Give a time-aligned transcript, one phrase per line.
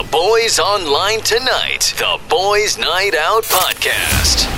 [0.00, 1.92] The Boys Online Tonight.
[1.98, 4.48] The Boys Night Out Podcast.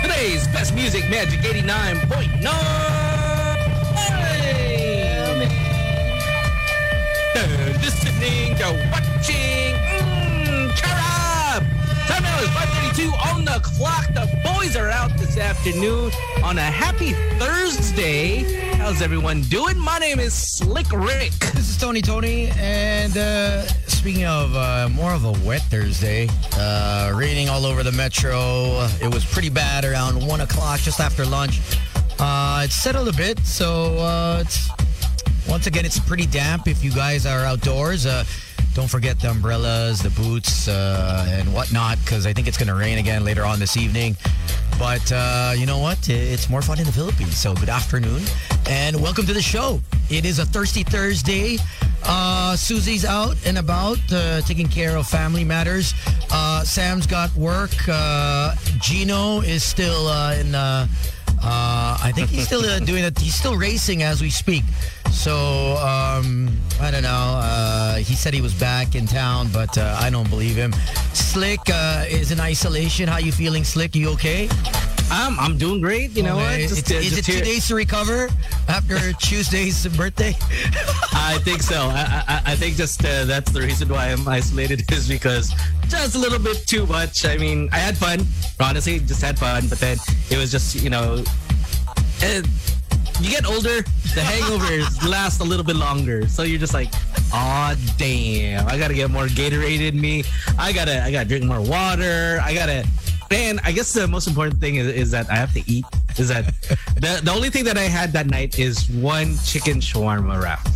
[0.00, 2.40] Today's best music, Magic 89.9.
[7.82, 9.76] Listening to watching.
[9.76, 10.72] Mm.
[12.08, 14.06] Time now is 5.32 on the clock.
[14.08, 16.10] The boys are out this afternoon
[16.42, 18.42] on a happy Thursday.
[18.74, 19.78] How's everyone doing?
[19.78, 21.30] My name is Slick Rick.
[21.54, 27.12] This is Tony Toni, and uh, speaking of uh, more of a wet Thursday, uh,
[27.14, 28.86] raining all over the metro.
[29.00, 31.60] It was pretty bad around one o'clock, just after lunch.
[32.18, 34.68] Uh, it's settled a bit, so uh, it's
[35.48, 36.66] once again it's pretty damp.
[36.66, 38.24] If you guys are outdoors, uh,
[38.76, 42.74] don't forget the umbrellas, the boots, uh, and whatnot, because I think it's going to
[42.74, 44.14] rain again later on this evening.
[44.78, 46.10] But uh, you know what?
[46.10, 47.38] It's more fun in the Philippines.
[47.38, 48.22] So good afternoon
[48.68, 49.80] and welcome to the show.
[50.10, 51.56] It is a thirsty Thursday.
[52.04, 55.94] Uh, Susie's out and about uh, taking care of family matters.
[56.30, 57.72] Uh, Sam's got work.
[57.88, 60.54] Uh, Gino is still uh, in.
[61.42, 63.18] Uh, I think he's still uh, doing it.
[63.18, 64.64] He's still racing as we speak.
[65.10, 66.48] So um,
[66.80, 67.40] I don't know.
[67.42, 70.72] Uh, he said he was back in town, but uh, I don't believe him.
[71.12, 73.08] Slick uh, is in isolation.
[73.08, 73.94] How you feeling, Slick?
[73.94, 74.48] You okay?
[75.10, 76.16] I'm, I'm doing great.
[76.16, 76.58] You know what?
[76.58, 78.28] Just, uh, is it two here- days to recover
[78.68, 80.34] after Tuesday's birthday?
[81.12, 81.76] I think so.
[81.80, 85.52] I, I, I think just uh, that's the reason why I'm isolated is because
[85.88, 87.24] just a little bit too much.
[87.24, 88.20] I mean, I had fun.
[88.60, 89.68] Honestly, just had fun.
[89.68, 89.96] But then
[90.30, 91.22] it was just, you know,
[92.22, 92.42] eh,
[93.20, 96.28] you get older, the hangovers last a little bit longer.
[96.28, 96.88] So you're just like,
[97.32, 100.24] oh damn, I gotta get more Gatorade in me.
[100.58, 102.40] I gotta, I gotta drink more water.
[102.42, 102.84] I gotta.
[103.30, 105.84] Man, I guess the most important thing is, is that I have to eat.
[106.18, 106.46] Is that
[106.94, 110.66] the the only thing that I had that night is one chicken shawarma wrap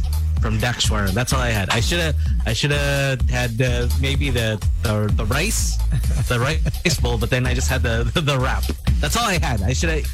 [0.41, 1.11] from Dak Shawarma.
[1.11, 1.71] That's all I had.
[1.71, 3.59] I should have I should have had
[4.01, 5.77] maybe the, the the rice,
[6.29, 8.65] the rice bowl, but then I just had the the, wrap.
[9.01, 9.63] That's all I had.
[9.63, 10.07] I should have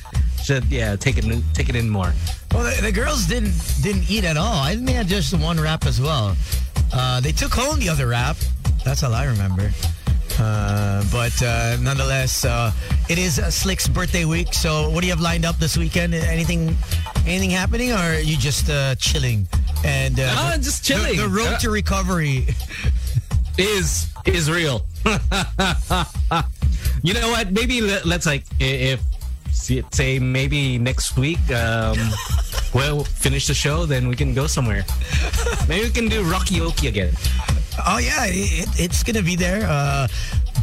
[0.43, 2.13] should yeah take it in, take it in more.
[2.53, 4.61] Well, the, the girls didn't didn't eat at all.
[4.63, 6.37] I think they had just one wrap as well.
[6.93, 8.37] Uh, they took home the other wrap.
[8.85, 9.71] That's all I remember.
[10.39, 12.71] Uh, but uh, nonetheless, uh,
[13.09, 14.53] it is uh, Slick's birthday week.
[14.53, 16.15] So, what do you have lined up this weekend?
[16.15, 16.77] Anything,
[17.27, 19.47] anything happening, or are you just uh, chilling?
[19.85, 21.17] And uh, the- just chilling.
[21.17, 22.47] The, road Uh, to recovery.
[23.59, 24.85] Is is real.
[27.03, 27.53] you know what?
[27.53, 29.01] Maybe let, let's like if
[29.95, 31.97] say maybe next week um,
[32.75, 34.85] we'll finish the show, then we can go somewhere.
[35.69, 37.15] Maybe we can do Rocky Oki again.
[37.85, 39.67] Oh yeah, it, it's gonna be there.
[39.69, 40.09] Uh,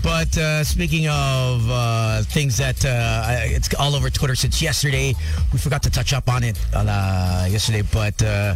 [0.02, 3.24] but uh, speaking of uh, things that uh,
[3.56, 5.14] it's all over Twitter since yesterday,
[5.54, 7.84] we forgot to touch up on it uh, yesterday.
[7.94, 8.56] But uh,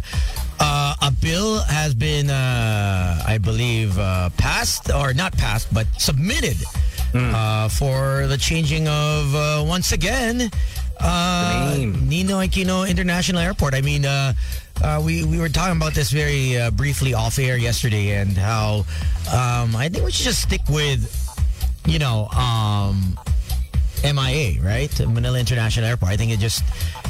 [0.60, 6.56] uh, a bill has been, uh, I believe, uh, passed or not passed, but submitted
[7.14, 10.50] uh, for the changing of uh, once again.
[11.00, 13.72] Uh, Ninoy Aquino International Airport.
[13.72, 14.02] I mean,
[14.82, 18.84] uh, we we were talking about this very uh, briefly off air yesterday, and how
[19.32, 21.02] um, I think we should just stick with,
[21.86, 23.18] you know, um,
[24.04, 24.92] MIA, right?
[25.08, 26.12] Manila International Airport.
[26.12, 26.62] I think it just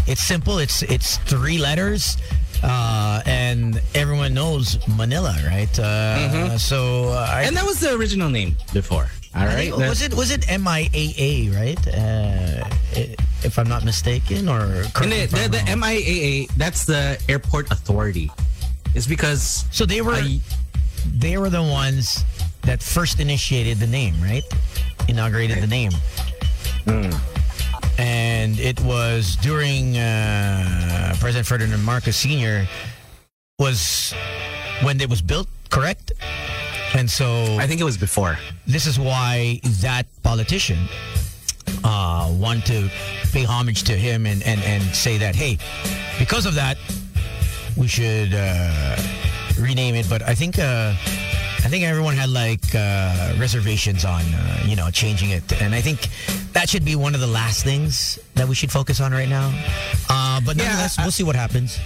[0.06, 0.58] it's simple.
[0.58, 2.16] It's it's three letters.
[2.60, 5.78] Uh, and everyone knows Manila, right?
[5.78, 9.06] Uh, So, uh, I, And that was the original name before.
[9.38, 9.70] All I right.
[9.74, 11.78] think- was it was it MIAA, right?
[11.88, 12.68] Uh,
[13.44, 15.58] if I'm not mistaken, or correct And me the, the, the.
[15.78, 18.30] MIAA, that's the airport authority.
[18.94, 20.40] It's because So they were I-
[21.06, 22.24] they were the ones
[22.62, 24.42] that first initiated the name, right?
[25.08, 25.92] Inaugurated the name.
[27.98, 32.66] And it was during uh, President Ferdinand Marcos Sr.
[33.58, 34.14] was
[34.82, 36.12] when it was built, correct?
[36.94, 38.38] And so I think it was before.
[38.66, 40.78] this is why that politician
[41.84, 42.90] uh, want to
[43.32, 45.58] pay homage to him and, and, and say that, hey,
[46.18, 46.78] because of that,
[47.76, 48.96] we should uh,
[49.60, 50.08] rename it.
[50.08, 50.94] But I think uh,
[51.64, 55.80] I think everyone had like uh, reservations on uh, you know changing it, and I
[55.80, 56.08] think
[56.54, 59.52] that should be one of the last things that we should focus on right now.
[60.08, 61.78] Uh, but Yeah, I- we'll see what happens.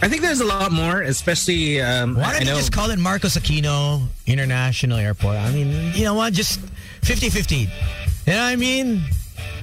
[0.00, 1.80] I think there's a lot more, especially.
[1.80, 5.36] Um, Why don't you know, just call it Marcos Aquino International Airport?
[5.36, 6.32] I mean, you know what?
[6.32, 6.60] Just
[7.02, 7.60] 50-50.
[7.60, 9.02] You know what I mean?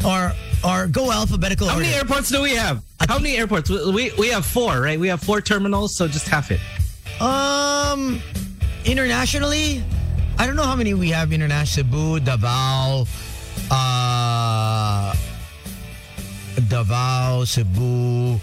[0.05, 0.33] Or
[0.63, 1.85] or go alphabetical How order.
[1.85, 2.83] many airports do we have?
[3.07, 3.69] How many airports?
[3.69, 4.99] We we have four, right?
[4.99, 6.59] We have four terminals, so just half it.
[7.21, 8.21] Um,
[8.83, 9.83] internationally,
[10.37, 11.85] I don't know how many we have international.
[11.85, 13.05] Cebu, Davao,
[13.71, 15.15] uh,
[16.67, 18.39] Davao, Cebu,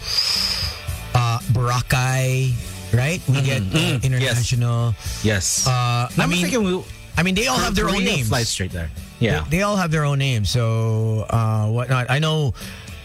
[1.50, 2.52] Boracay,
[2.94, 3.20] right?
[3.28, 4.94] We get uh, international.
[5.22, 5.66] Yes.
[5.66, 6.84] Uh, I mean, thinking we,
[7.16, 8.28] I mean, they all have their own Korea names.
[8.28, 8.90] Flies straight there.
[9.18, 9.44] Yeah.
[9.44, 10.50] They, they all have their own names.
[10.50, 12.10] So uh, whatnot.
[12.10, 12.54] I know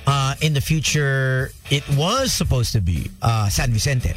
[0.05, 4.13] uh, in the future it was supposed to be uh, San Vicente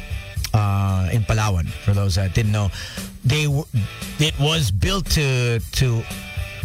[0.53, 1.67] uh, in Palawan.
[1.67, 2.69] For those that didn't know,
[3.25, 3.65] they w-
[4.19, 6.01] it was built to to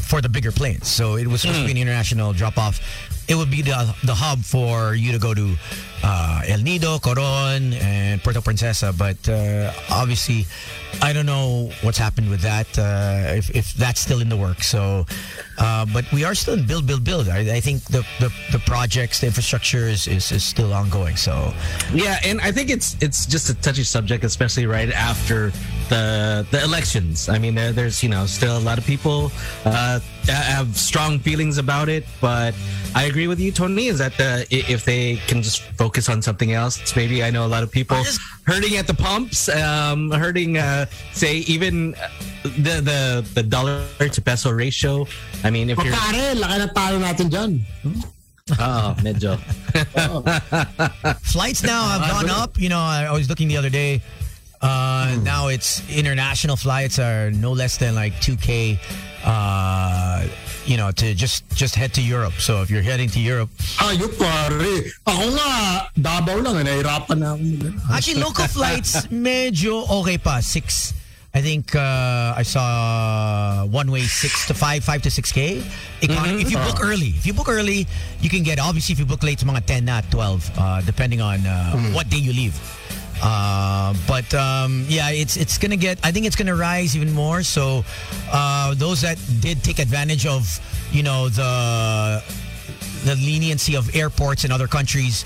[0.00, 0.88] for the bigger planes.
[0.88, 2.80] So it was supposed to be an international drop off.
[3.28, 5.56] It would be the the hub for you to go to
[6.02, 8.92] uh, El Nido, Coron, and Puerto Princesa.
[8.96, 10.46] But uh, obviously,
[11.02, 12.66] I don't know what's happened with that.
[12.78, 14.66] Uh, if, if that's still in the works.
[14.66, 15.06] So,
[15.58, 17.28] uh, but we are still in build, build, build.
[17.28, 21.16] I, I think the, the the projects, the infrastructure is, is, is still ongoing.
[21.16, 21.52] So,
[21.92, 25.50] Yeah, and I think it's it's just a touchy subject, especially right after
[25.88, 27.28] the the elections.
[27.28, 29.30] I mean, there, there's you know still a lot of people
[29.64, 32.54] uh, have strong feelings about it, but
[32.94, 33.86] I agree with you, Tony.
[33.86, 37.50] Is that the, if they can just focus on something else, maybe I know a
[37.50, 42.08] lot of people just- hurting at the pumps, um, hurting, uh, say even uh,
[42.42, 43.00] the the
[43.34, 45.06] the dollar to peso ratio.
[45.44, 47.50] I mean, if you're Pare, laki na talo natin dyan.
[48.60, 49.38] oh, medyo.
[51.32, 52.58] flights now have gone up.
[52.60, 54.02] You know, I, I was looking the other day.
[54.62, 58.78] Uh, Now it's international flights are no less than like 2K.
[59.24, 60.26] Uh,
[60.66, 62.34] you know, to just just head to Europe.
[62.42, 64.90] So if you're heading to Europe, Ayok pare.
[65.06, 65.50] Ako nga,
[65.94, 67.94] Davao lang, eh, nahirapan na ako.
[67.94, 70.42] actually local flights medyo okay pa.
[70.42, 70.92] Six,
[71.32, 75.62] I think uh, I saw one way six to five, five to six k.
[76.02, 76.42] Economy.
[76.42, 77.86] If you book early, if you book early,
[78.20, 78.58] you can get.
[78.58, 82.10] Obviously, if you book late, it's mga ten na twelve, uh, depending on uh, what
[82.10, 82.58] day you leave.
[83.22, 85.98] Uh, but um, yeah, it's it's gonna get.
[86.04, 87.42] I think it's gonna rise even more.
[87.42, 87.84] So
[88.30, 90.44] uh, those that did take advantage of,
[90.92, 92.22] you know, the
[93.04, 95.24] the leniency of airports in other countries,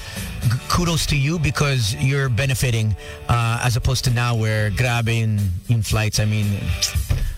[0.69, 2.94] kudos to you because you're benefiting
[3.28, 6.20] uh, as opposed to now where grabbing in, flights.
[6.20, 6.60] I mean,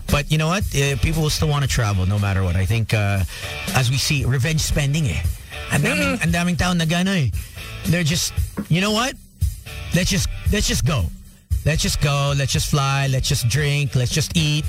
[0.09, 0.65] but you know what?
[0.75, 2.57] Uh, people will still want to travel no matter what.
[2.57, 3.23] I think uh,
[3.75, 5.23] as we see, revenge spending eh.
[5.71, 7.31] Ang daming, ang daming tao na eh.
[7.87, 8.35] They're just,
[8.69, 9.15] you know what?
[9.95, 11.05] Let's just, let's just go.
[11.65, 12.33] Let's just go.
[12.37, 13.07] Let's just fly.
[13.11, 13.95] Let's just drink.
[13.95, 14.65] Let's just eat.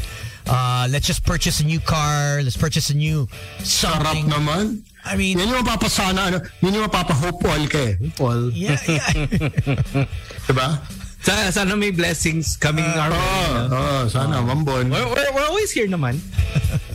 [0.46, 2.42] Uh, let's just purchase a new car.
[2.44, 3.28] Let's purchase a new
[3.64, 4.28] Sarap something.
[4.28, 4.84] naman.
[5.06, 7.96] I mean, Yan yung mapapasana, ano, yun yung mapapahope all ka eh.
[8.16, 8.52] Paul.
[8.56, 9.04] yeah, yeah.
[10.48, 10.80] Diba?
[11.24, 13.20] Sana, sana may blessings coming our way.
[13.20, 13.80] Oo, you know?
[13.80, 14.92] oh, sana, mambon.
[14.92, 16.20] We're, we're, we're always here naman.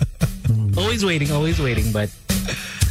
[0.76, 1.92] always waiting, always waiting.
[1.92, 2.08] But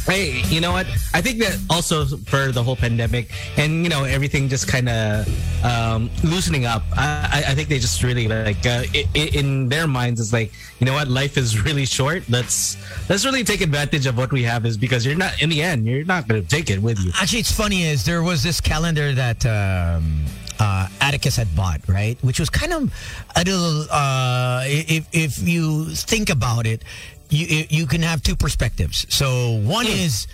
[0.08, 0.86] hey, you know what?
[1.12, 5.28] I think that also for the whole pandemic and you know everything just kind of
[5.64, 6.82] um, loosening up.
[6.96, 10.52] I, I- think they just really like uh, i i in their minds is like
[10.78, 12.22] you know what life is really short.
[12.28, 12.76] Let's
[13.08, 14.64] let's really take advantage of what we have.
[14.64, 17.10] Is because you're not in the end you're not going to take it with you.
[17.20, 20.24] Actually, it's funny is there was this calendar that um,
[20.60, 22.16] uh, Atticus had bought, right?
[22.22, 22.92] Which was kind of
[23.36, 23.86] a little.
[23.90, 26.82] Uh, if if you think about it,
[27.30, 29.06] you you can have two perspectives.
[29.08, 30.26] So one is,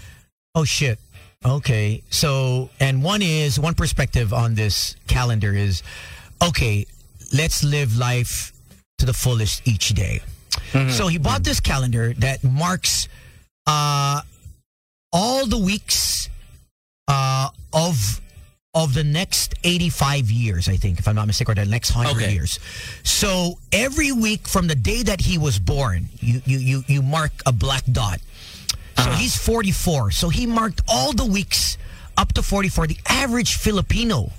[0.55, 0.99] oh shit,
[1.45, 2.03] okay.
[2.11, 5.83] So and one is one perspective on this calendar is,
[6.43, 6.87] okay,
[7.33, 8.53] let's live life
[8.99, 10.21] to the fullest each day.
[10.91, 13.09] So he bought this calendar that marks
[13.67, 14.23] uh,
[15.13, 16.29] all the weeks
[17.09, 18.21] uh, of
[18.75, 22.21] of the next 85 years, I think, if I'm not mistaken, or the next 100
[22.21, 22.33] Okay.
[22.33, 22.59] years.
[23.05, 27.33] So every week from the day that he was born, you you you, you mark
[27.47, 28.21] a black dot.
[28.97, 29.17] So uh-huh.
[29.17, 30.11] he's 44.
[30.11, 31.79] So he marked all the weeks
[32.17, 32.87] up to 44.
[32.87, 34.31] The average Filipino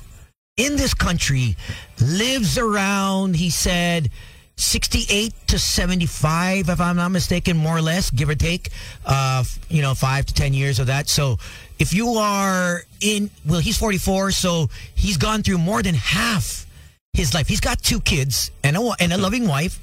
[0.58, 1.56] in this country
[2.00, 4.10] lives around, he said,
[4.58, 8.70] 68 to 75, if I'm not mistaken, more or less, give or take,
[9.06, 11.10] uh, you know, five to 10 years of that.
[11.10, 11.38] So
[11.78, 16.66] if you are in, well, he's 44, so he's gone through more than half
[17.14, 17.48] his life.
[17.48, 19.80] He's got two kids and a, and a loving wife.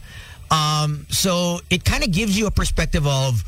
[0.51, 3.45] Um, so it kind of gives you a perspective of,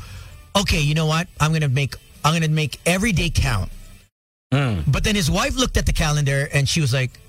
[0.55, 1.27] okay, you know what?
[1.39, 3.71] I'm going to make, I'm going to make every day count.
[4.87, 7.19] But then his wife looked at the calendar and she was like,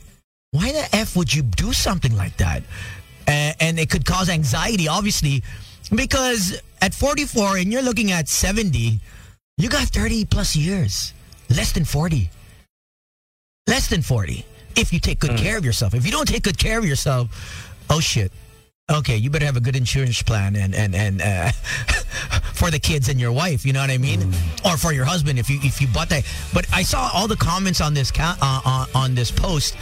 [0.53, 2.63] why the F would you do something like that?
[3.27, 5.43] Uh, and it could cause anxiety, obviously,
[5.95, 9.01] because at 44 and you're looking at 70,
[9.59, 11.13] you got 30 plus years,
[11.51, 12.31] less than 40.
[13.67, 14.45] Less than 40.
[14.77, 15.95] If you take good care of yourself.
[15.95, 17.31] If you don't take good care of yourself,
[17.91, 18.31] oh shit.
[18.89, 21.51] Okay, you better have a good insurance plan and and and uh,
[22.55, 23.67] for the kids and your wife.
[23.67, 24.23] You know what I mean,
[24.65, 26.25] or for your husband if you if you bought that.
[26.55, 29.77] But I saw all the comments on this ca- uh, on, on this post,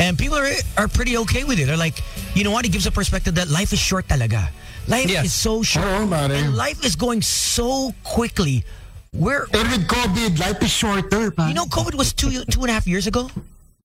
[0.00, 1.66] and people are are pretty okay with it.
[1.66, 2.00] They're like,
[2.34, 2.64] you know what?
[2.64, 4.48] It gives a perspective that life is short, talaga.
[4.88, 5.26] Life Yes.
[5.26, 6.32] is so short, Oo, pare.
[6.32, 8.64] and life is going so quickly.
[9.12, 11.34] We're And with COVID, life is shorter.
[11.46, 13.30] you know, COVID was two two and a half years ago.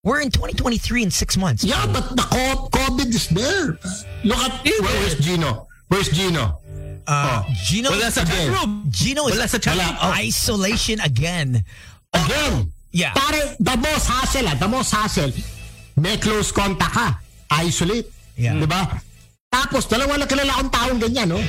[0.06, 1.64] We're in 2023 in six months.
[1.66, 3.78] Yeah, but the COVID is there.
[4.24, 5.68] Look at where, where's Gino?
[5.90, 6.62] Where's Gino?
[7.08, 8.86] Uh, Gino, Well, that's a again, room.
[8.90, 9.98] Gino is Well, that's a chat in room.
[10.02, 10.14] Oh.
[10.14, 11.66] isolation again.
[12.14, 12.72] Again.
[12.92, 13.14] Yeah.
[13.14, 15.32] Pare, the most hassle, ah, the most hassle,
[15.96, 17.08] may close contact ka.
[17.64, 18.12] Isolate.
[18.36, 18.60] Yeah.
[18.60, 19.00] Di ba?
[19.48, 21.40] Tapos, dalawa na kilala akong taong ganyan, no?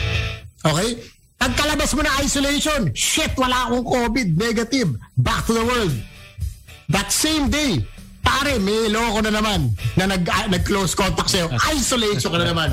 [0.62, 1.02] Okay?
[1.36, 4.94] Pagkalabas mo na isolation, shit, wala akong COVID, negative.
[5.18, 5.94] Back to the world.
[6.88, 7.82] That same day,
[8.26, 11.46] pare, may loko na naman na nag, ah, nag-close contact sa'yo.
[11.70, 12.68] Isolation ka na naman.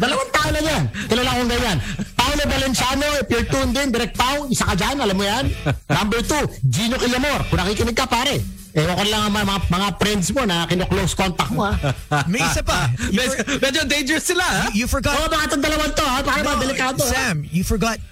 [0.00, 0.82] Dalawang tao na yan.
[1.12, 1.78] Kilala akong ganyan.
[2.16, 5.52] Paolo Valenciano, if you're tuned in, direct Pao, isa ka dyan, alam mo yan.
[5.92, 7.44] Number two, Gino Killamor.
[7.52, 8.40] Kung nakikinig ka, pare.
[8.74, 11.94] Ewan ko lang ang mga, mga, friends mo na kino-close contact mo, ha?
[12.26, 12.90] May isa pa.
[13.14, 13.22] You,
[13.62, 14.66] Medyo, dangerous sila, ha?
[14.74, 15.14] you forgot.
[15.14, 16.18] Oo, baka itong dalawang to, ha?
[16.26, 17.12] Baka mga delikado, ha?
[17.14, 18.02] Sam, you forgot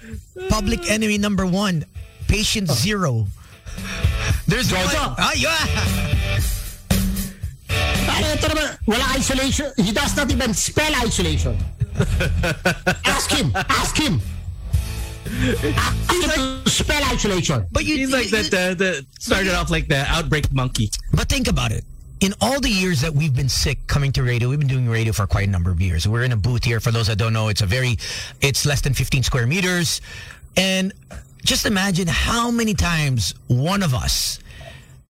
[0.47, 1.83] public enemy number one,
[2.31, 3.27] patient zero.
[4.47, 4.87] There's Jojo.
[4.87, 5.19] one.
[5.19, 6.62] Ah, yeah.
[8.05, 9.71] Pare, ito naman, wala isolation.
[9.77, 11.57] He does not even spell isolation.
[13.05, 13.51] ask him.
[13.55, 14.21] Ask him.
[15.27, 17.65] Ask him to spell isolation.
[17.71, 18.53] But you, He's like you- that.
[18.53, 20.89] Uh, the started off like the outbreak monkey.
[21.13, 21.83] But think about it.
[22.21, 25.11] In all the years that we've been sick coming to radio, we've been doing radio
[25.11, 26.07] for quite a number of years.
[26.07, 26.79] We're in a booth here.
[26.79, 27.97] For those that don't know, it's a very,
[28.39, 29.99] it's less than 15 square meters.
[30.55, 30.93] And
[31.43, 34.39] just imagine how many times one of us,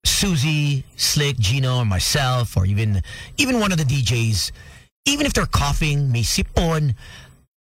[0.03, 3.01] Susie, Slick, Gino, or myself, or even
[3.37, 4.51] even one of the DJs,
[5.05, 6.95] even if they're coughing, may sipon,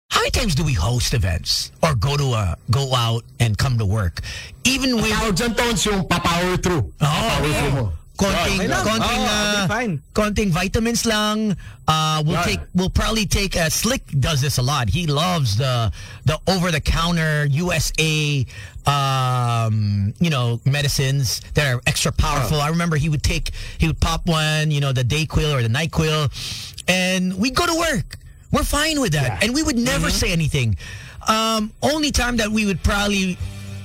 [0.09, 3.77] how many times do we host events or go to a go out and come
[3.77, 4.21] to work?
[4.63, 6.91] Even with Tawag dyan, Tones, yung pa-power through.
[7.01, 7.93] Oh, Pa-power through mo.
[8.23, 8.85] Konting lang.
[8.87, 9.93] konting Oo, uh, okay, fine.
[10.13, 12.45] konting vitamins lang uh we'll Right.
[12.55, 14.87] take we'll probably take uh, slick does this a lot.
[14.89, 15.91] He loves the
[16.23, 18.45] the over the counter usa
[18.85, 22.61] um you know medicines that are extra powerful.
[22.61, 25.69] I remember he would take he would pop one you know the dayquil or the
[25.69, 26.29] nyquil
[26.87, 28.17] and we go to work.
[28.51, 29.43] We're fine with that.
[29.43, 30.77] And we would never say anything.
[31.27, 33.37] Um only time that we would probably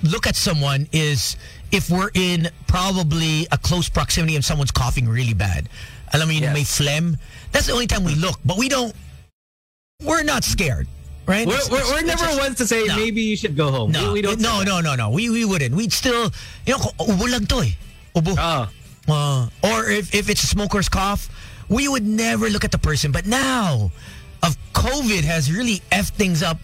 [0.02, 1.36] look at someone is
[1.72, 5.68] if we're in probably a close proximity and someone's coughing really bad.
[6.14, 6.54] Alam mo yun, Yes.
[6.54, 7.18] may phlegm.
[7.52, 8.38] That's the only time we look.
[8.44, 8.94] But we don't,
[10.02, 10.88] we're not scared,
[11.26, 11.46] right?
[11.46, 12.96] We're, It's- we're, it's- we're never ones to say No.
[12.96, 13.92] maybe you should go home.
[13.92, 14.40] No, we, we don't.
[14.40, 15.10] no, no, no, no.
[15.10, 15.74] We, we wouldn't.
[15.74, 16.30] We'd still,
[16.66, 17.72] you know, ubo lang to eh.
[18.16, 18.34] Ubo.
[18.38, 18.68] Oh,
[19.10, 21.28] Uh, or if, if it's a smoker's cough,
[21.68, 23.10] we would never look at the person.
[23.12, 23.90] But now,
[24.42, 26.58] of COVID has really effed things up.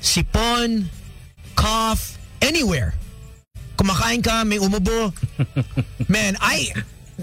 [0.00, 0.86] Sipon,
[1.54, 2.94] cough, anywhere.
[3.76, 5.12] Kumakain ka, may umubo.
[6.08, 6.72] Man, I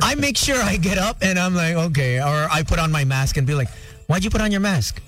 [0.02, 3.04] I make sure I get up and I'm like, okay, or I put on my
[3.04, 3.70] mask and be like,
[4.08, 5.02] why'd you put on your mask?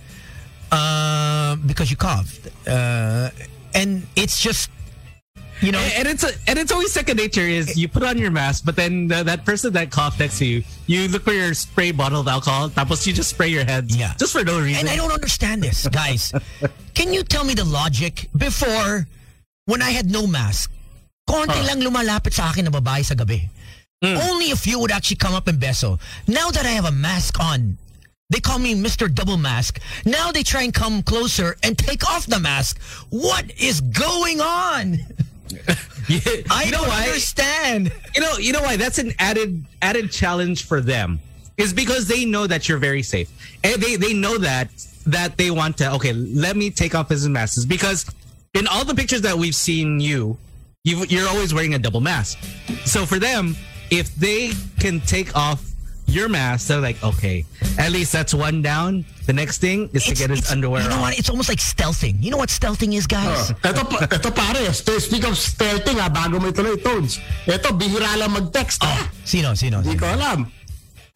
[0.71, 2.49] Uh, because you coughed.
[2.67, 3.29] Uh,
[3.73, 4.69] and it's just,
[5.61, 7.41] you know, and, and it's a, and it's always second nature.
[7.41, 10.45] Is you put on your mask, but then the, that person that coughed next to
[10.45, 12.69] you, you look for your spray bottle of alcohol.
[12.69, 13.91] Tapos you just spray your head.
[13.91, 14.13] Yeah.
[14.17, 14.81] just for no reason.
[14.81, 16.33] And I don't understand this, guys.
[16.93, 19.07] Can you tell me the logic before
[19.65, 20.71] when I had no mask?
[21.29, 23.50] Konti lang lumalapit sa akin na babae sa gabi.
[24.03, 24.17] Hmm.
[24.29, 26.00] Only a few would actually come up and beso.
[26.27, 27.77] Now that I have a mask on,
[28.29, 29.12] they call me Mr.
[29.13, 29.79] Double Mask.
[30.05, 32.82] Now they try and come closer and take off the mask.
[33.10, 35.00] What is going on?
[36.08, 36.20] Yeah,
[36.51, 37.03] I you know don't why?
[37.05, 37.91] understand.
[38.13, 38.77] You know, you know why?
[38.77, 41.20] That's an added added challenge for them.
[41.58, 43.27] Is because they know that you're very safe,
[43.63, 44.70] and they they know that
[45.08, 45.94] that they want to.
[45.94, 48.05] Okay, let me take off his masks because
[48.53, 50.38] in all the pictures that we've seen you,
[50.86, 52.38] you you're always wearing a double mask.
[52.86, 53.58] So for them,
[53.89, 55.60] if they can take off
[56.06, 57.44] your mask, they're like, okay,
[57.82, 59.04] at least that's one down.
[59.25, 61.10] The next thing is to get his underwear You know off.
[61.10, 61.18] what?
[61.18, 62.22] It's almost like stealthing.
[62.22, 63.50] You know what stealthing is, guys?
[63.50, 64.70] Oh, ito, pa- ito pare,
[65.01, 67.18] speak of stealthing ha, bago mo ituloy, Tones.
[67.50, 69.10] Ito, bihira lang mag-text ha.
[69.25, 69.82] Sino, sino?
[69.82, 70.46] Hindi ko alam.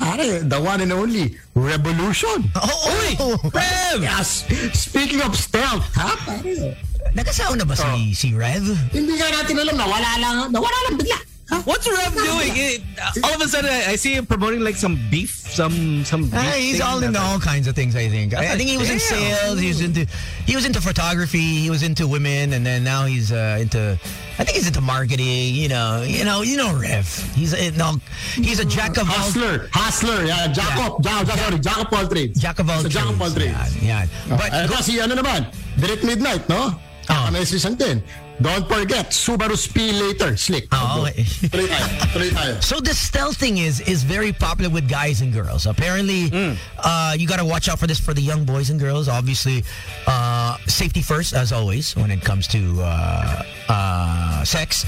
[0.01, 2.49] Pare, the one and only, Revolution.
[2.57, 3.49] Oh, oh, oh.
[3.53, 4.01] Rev!
[4.01, 6.73] Yes, speaking of stealth, ha, pare.
[7.15, 8.65] Nagkasawa na ba si, si Rev?
[8.93, 11.19] Hindi nga natin alam, nawala lang, nawala lang bigla.
[11.49, 11.57] Ha?
[11.65, 12.53] What's Rev doing?
[12.53, 12.81] It,
[13.25, 16.29] all of a sudden, I, I see him promoting like some beef, some some.
[16.29, 17.97] Beef Ah, he's all into all kinds of things.
[17.97, 18.37] I think.
[18.37, 19.57] I, I think he was in sales.
[19.57, 20.05] He was into
[20.45, 21.41] he was into photography.
[21.65, 23.97] He was into women, and then now he's uh, into.
[24.37, 25.57] I think he's into marketing.
[25.57, 27.09] You know, you know, you know, Rev.
[27.33, 27.97] He's a, no,
[28.37, 32.05] he's a jack of all Hustler, hustler, yeah, Jacob, ja, ja, sorry, Jack of all
[32.05, 32.37] trades.
[32.39, 33.57] jack of all Sa Jack of all trades.
[33.57, 33.81] trades.
[33.81, 34.37] Yan, yan.
[34.37, 35.49] But But, uh, si ano naman,
[35.81, 36.77] Direct Midnight, no?
[37.09, 37.27] Ah.
[37.27, 38.03] Uh, message din.
[38.41, 40.67] Don't forget, Subaru Speed later, slick.
[40.71, 41.23] Oh, okay.
[41.51, 42.63] Tuloy tayo, tuloy tayo.
[42.63, 45.65] So the stealth thing is is very popular with guys and girls.
[45.67, 46.31] Apparently,
[46.79, 49.09] uh, you got to watch out for this for the young boys and girls.
[49.09, 49.65] Obviously,
[50.07, 54.85] uh, safety first as always when it comes to uh, uh, sex.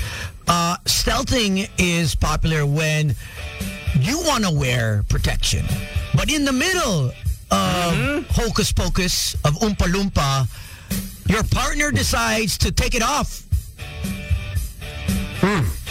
[0.48, 3.16] Uh, stealthing is popular when
[4.00, 5.66] you want to wear protection.
[6.16, 7.12] But in the middle
[7.52, 7.92] of
[8.32, 10.48] hocus pocus of Oompa Loompa,
[11.28, 13.44] your partner decides to take it off.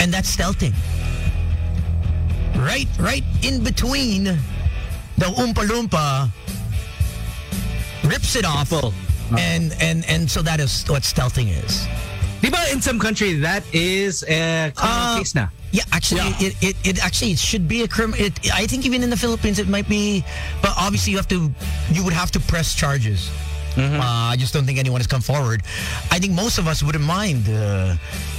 [0.00, 0.72] And that's stealthing.
[2.56, 6.30] Right, right in between the Oompa Loompa
[8.04, 8.72] rips it off.
[9.36, 11.86] And, and, and so that is what stealthing is.
[12.40, 15.50] Diba in some country that is a criminal Uh, case now.
[15.72, 16.36] Yeah, actually, Yeah.
[16.40, 18.14] It, it it actually it should be a crime.
[18.14, 20.24] It, I think even in the Philippines it might be,
[20.62, 21.52] but obviously you have to,
[21.92, 23.30] you would have to press charges.
[23.76, 25.62] Uh, I just don't think anyone has come forward.
[26.10, 27.48] I think most of us wouldn't mind.
[27.48, 27.96] Uh,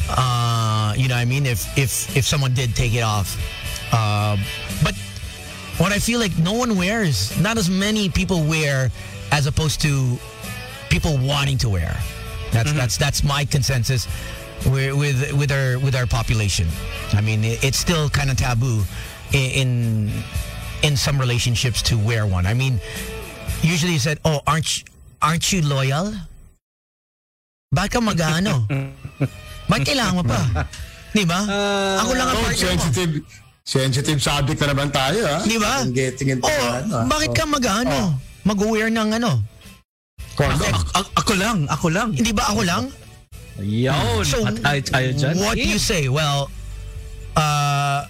[0.09, 3.37] uh, you know, what I mean, if if if someone did take it off,
[3.93, 4.37] uh,
[4.83, 4.95] but
[5.77, 8.91] what I feel like no one wears, not as many people wear,
[9.31, 10.17] as opposed to
[10.89, 11.97] people wanting to wear.
[12.51, 14.07] That's that's that's my consensus
[14.65, 16.67] with with with our with our population.
[17.13, 18.83] I mean, it, it's still kind of taboo
[19.31, 20.11] in, in
[20.83, 22.45] in some relationships to wear one.
[22.45, 22.79] I mean,
[23.61, 24.83] usually you said, "Oh, aren't you,
[25.21, 26.11] aren't you loyal?"
[27.71, 28.67] Baka mag-ano?
[29.65, 30.67] Bakit kailangan mo pa?
[31.11, 31.39] Di ba?
[32.03, 32.67] Ako lang ang Oh, partner mo.
[32.67, 33.13] sensitive.
[33.61, 35.39] Sensitive subject na naman tayo, ha?
[35.39, 35.85] Di ba?
[35.85, 37.05] Ang Getting into Oh, ano, ah.
[37.07, 37.51] bakit ka Oh.
[37.53, 37.97] mag-ano?
[38.43, 39.39] Mag-wear ng ano?
[40.35, 40.67] Condom.
[40.91, 42.09] A- ako lang, ako lang.
[42.11, 42.83] Hindi ba ako lang?
[43.61, 44.25] Yun.
[44.25, 45.33] So, patay tayo dyan.
[45.37, 46.09] what do you say?
[46.09, 46.49] Well,
[47.35, 48.03] uh,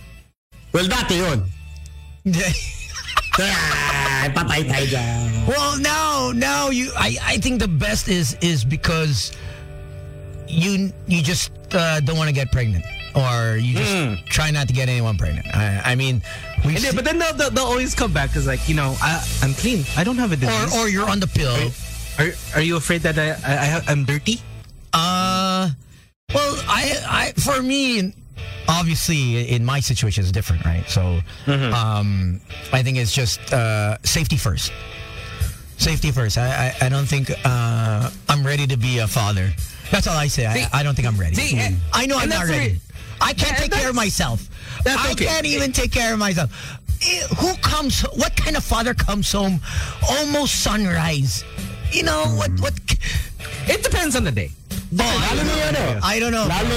[0.72, 1.44] Well, dati yun.
[3.40, 5.48] Ah, patay tayo dyan.
[5.48, 9.32] well, now, now you, I, I think the best is is because
[10.48, 12.84] you you just uh, don't want to get pregnant,
[13.16, 15.48] or you just try not to get anyone pregnant.
[15.56, 16.22] I, I mean,
[16.68, 19.24] we Hindi, but then they'll, they'll, they'll always come back because like, you know, I,
[19.42, 19.86] I'm clean.
[19.96, 20.76] I don't have a disease.
[20.76, 21.56] or or you're on the pill.
[22.20, 24.44] Are, are you afraid that i, I, I i'm dirty?
[24.92, 25.72] Uh,
[26.36, 28.12] well, I, I, for me,
[28.68, 30.88] obviously, in my situation, it's different, right?
[30.90, 32.40] So, um,
[32.74, 34.72] I think it's just uh, safety first.
[35.78, 36.38] Safety first.
[36.38, 39.50] I, I, I don't think uh, I'm ready to be a father.
[39.92, 40.46] That's all I say.
[40.46, 41.36] I, See- I don't think I'm ready.
[41.36, 42.74] see, and- I know I'm not ready.
[42.74, 42.80] re-
[43.20, 44.48] I can't Yeah, take care of myself.
[44.86, 45.26] I okay.
[45.26, 46.52] can't even take care of myself.
[47.04, 48.02] Eh, Who comes?
[48.16, 49.60] What kind of father comes home
[50.10, 51.44] almost sunrise?
[51.92, 52.52] You know what?
[52.60, 52.74] What?
[53.68, 54.52] It depends on the day.
[54.92, 56.00] Lalo na yan, oh.
[56.04, 56.46] I don't know.
[56.48, 56.76] Lalo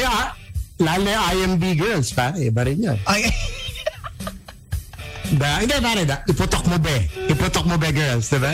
[0.78, 2.38] lalo na IMB girls, pare.
[2.50, 2.98] Iba rin yan.
[3.06, 3.30] I,
[5.34, 6.04] Ba, hindi, pare.
[6.04, 7.08] Da, iputok mo be.
[7.32, 8.52] Iputok mo be girls, di ba?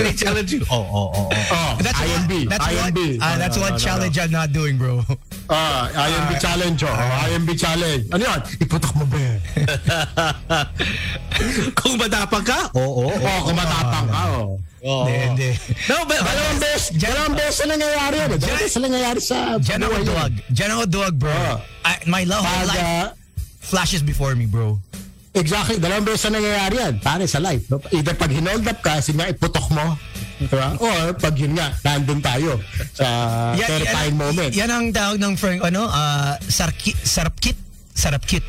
[0.00, 0.64] They challenge you.
[0.70, 1.52] Oh, oh, oh, oh.
[1.52, 2.32] Oh, That's IMB.
[2.32, 2.98] What, that's IMB.
[3.20, 5.04] What, ah, that's one challenge I'm not doing, bro.
[5.52, 6.96] Ah, IMB challenge, oh.
[7.28, 8.08] IMB challenge.
[8.08, 8.40] Ano yan?
[8.56, 9.22] Iputok mo be.
[11.78, 12.72] Kung matapang ka?
[12.72, 13.20] Oo, oo, oo.
[13.20, 14.56] Oh, kung matapang ka, oh.
[14.82, 15.06] Oo.
[15.06, 15.50] Hindi, hindi.
[15.86, 18.28] No, but, Dalawang beses, dalawang beses na nangyayari yan.
[18.34, 20.04] Dalawang beses na nangyayari sa Diyan ako yan.
[20.04, 20.32] duwag.
[20.50, 21.30] Diyan ako duwag, bro.
[21.30, 21.56] Oh.
[21.86, 23.08] I, my love Pag, life ah,
[23.62, 24.82] flashes before me, bro.
[25.32, 25.78] Exactly.
[25.78, 26.94] Dalawang beses na nangyayari yan.
[26.98, 27.64] Pare, sa life.
[27.70, 27.78] no?
[27.94, 29.94] Either pag hinold up ka, sige nga, iputok mo.
[30.42, 30.74] Diba?
[30.82, 32.58] Or pag yun nga, nandun tayo
[32.90, 33.06] sa
[33.54, 34.50] terrifying moment.
[34.50, 37.54] Yan ang tawag ng friend, ano, uh, sarki, sarapkit.
[37.94, 38.42] Sarapkit.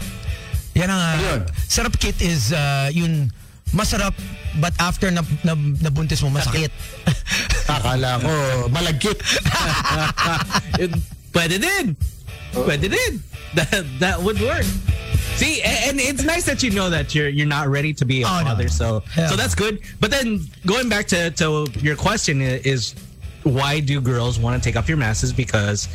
[0.74, 3.30] Yan ang, uh, sarapkit is, uh, yun,
[3.74, 4.14] masarap,
[4.62, 6.70] but after na, na, nabuntis mo, masakit.
[7.68, 9.18] Akala ko, malagkit.
[10.80, 10.96] It-
[11.34, 11.98] Pwede din.
[12.54, 13.24] Pwede din.
[13.56, 14.66] That, that would work.
[15.36, 18.26] See, and it's nice that you know that you're you're not ready to be a
[18.26, 18.64] Oh, father.
[18.66, 18.70] no.
[18.70, 19.82] So Hell so that's good.
[20.00, 22.94] But then going back to to your question is
[23.42, 25.90] why do girls want to take off your mask is because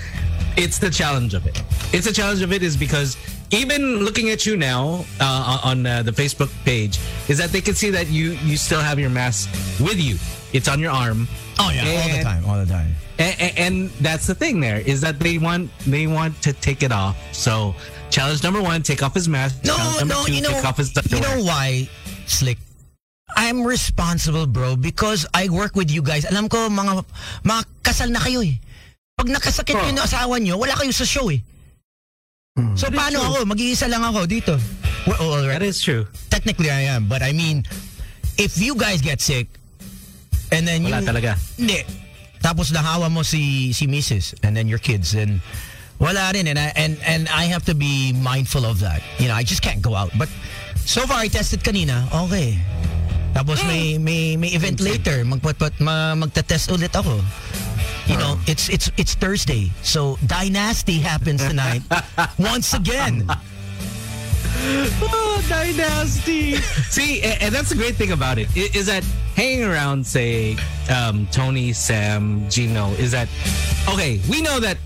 [0.57, 1.63] it's the challenge of it.
[1.95, 3.17] It's a challenge of it is because
[3.51, 7.75] even looking at you now uh, on uh, the Facebook page is that they can
[7.75, 9.49] see that you you still have your mask
[9.81, 10.17] with you.
[10.53, 11.29] It's on your arm.
[11.59, 12.95] Oh, yeah, all the time, all the time.
[13.19, 16.93] and, and that's the thing there is that they want they want to take it
[16.93, 17.17] off.
[17.35, 17.75] So
[18.11, 19.65] challenge number one, take off his mask.
[19.65, 21.89] No, challenge no, two, you know, take off his you know why,
[22.27, 22.59] Slick?
[23.37, 26.25] I'm responsible, bro, because I work with you guys.
[26.25, 27.05] Alam ko, mga,
[27.45, 28.57] mga kasal na kayo eh.
[29.19, 29.85] Pag nakasakit Oh.
[29.85, 31.43] yung asawa nyo, wala kayo sa show eh.
[32.75, 33.47] So paano ako?
[33.47, 34.59] Mag-iisa lang ako dito.
[35.07, 35.59] Well, all right.
[35.59, 36.07] that is true.
[36.29, 37.07] Technically, I am.
[37.07, 37.65] But I mean,
[38.37, 39.49] if you guys get sick,
[40.51, 41.07] and then Wala you...
[41.07, 41.31] talaga.
[41.57, 41.85] Hindi.
[42.43, 44.39] Tapos nahawa mo si, si Mrs.
[44.43, 45.41] and then your kids, and
[45.99, 46.47] wala rin.
[46.47, 49.03] And I, and, and I have to be mindful of that.
[49.19, 50.11] You know, I just can't go out.
[50.17, 50.31] But
[50.87, 52.59] so far, I tested kanina, okay.
[53.35, 57.21] Tapos may, may, may event later, magpatpat, ma, magta-test ulit ako.
[58.07, 61.83] You know, it's it's it's Thursday, so Dynasty happens tonight
[62.39, 63.29] once again.
[64.61, 66.57] Oh, dynasty.
[66.91, 70.57] See, and, and that's the great thing about it is that hanging around, say,
[70.91, 73.29] um, Tony, Sam, Gino, is that
[73.89, 74.21] okay?
[74.29, 74.79] We know that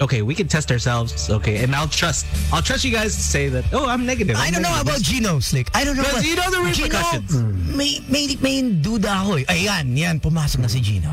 [0.00, 1.30] okay, we can test ourselves.
[1.30, 2.26] Okay, and I'll trust.
[2.52, 3.64] I'll trust you guys to say that.
[3.72, 4.36] Oh, I'm negative.
[4.36, 5.68] I I'm don't know about Gino, Slick.
[5.74, 6.02] I don't know.
[6.02, 7.30] Because you know the repercussions.
[7.30, 9.44] Gino, may, may, may duda ako eh.
[9.44, 11.12] Ayan, yan, pumasok na si Gino.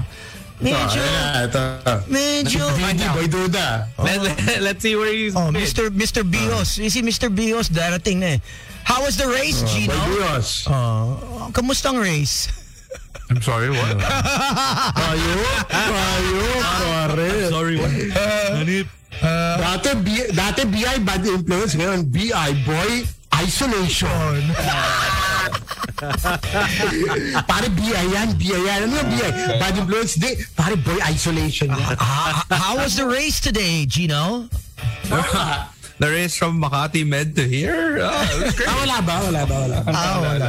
[0.57, 1.61] Medyo, Ah, ito.
[2.09, 2.65] medyo.
[2.81, 3.85] Hindi, boy duda.
[4.01, 5.37] Let, let, let's see where he's.
[5.37, 5.61] Oh, been.
[5.61, 5.93] Mr.
[5.93, 6.25] Mr.
[6.25, 6.81] Bios.
[6.81, 7.29] You see, Mr.
[7.29, 8.37] Bios, darating na eh.
[8.81, 9.93] How was the race, Gino?
[9.93, 10.65] Boy Dios.
[10.65, 12.49] Oh, kamustang race?
[13.29, 13.99] I'm sorry, what?
[13.99, 17.29] Ayok, ayok, pare.
[17.51, 17.91] Sorry, what?
[18.57, 18.87] Hanip.
[19.61, 23.03] Dati, B, dati BI bad influence, ngayon BI boy
[23.35, 24.41] isolation.
[27.49, 28.79] pare BI yan, BI yan.
[28.85, 29.29] Ano yung BI?
[29.57, 30.37] Bad influence, di.
[30.53, 31.97] Pare boy isolation yan.
[32.07, 34.45] Ah, how was the race today, Gino?
[35.97, 37.97] The race from Makati Med to here?
[38.05, 38.69] Oh, it was great.
[38.69, 39.15] Ah, wala ba?
[39.17, 39.55] Wala ba?
[39.65, 39.77] Wala.
[39.89, 40.47] Ah, wala.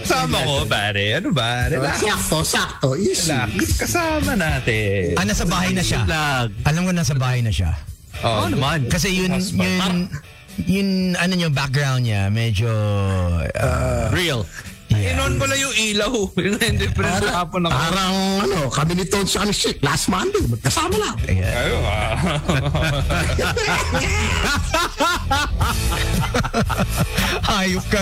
[0.00, 1.12] Kasama ko, pare.
[1.20, 1.68] Ano ba?
[1.68, 2.00] Relax.
[2.00, 2.88] Sakto, sakto.
[2.96, 3.36] Easy.
[3.36, 3.76] Relax.
[3.76, 5.12] Kasama natin.
[5.20, 6.08] Ah, nasa bahay na siya.
[6.64, 7.76] Alam ko nasa bahay na siya.
[8.24, 8.88] Oh, naman.
[8.88, 10.08] Kasi yun, yun,
[10.60, 12.68] yun, ano yung background niya, medyo,
[13.40, 14.44] uh, Real.
[14.92, 15.16] yeah.
[15.16, 16.12] Inon ko lang yung ilaw.
[16.36, 17.72] Yung indifferent hapon ako.
[17.72, 21.16] Parang, ano, kami ni Tones sa ni Shik, last Monday, magkasama lang.
[21.24, 21.60] Yeah.
[21.64, 22.12] Ayo, ah.
[27.42, 28.00] Hayop ka.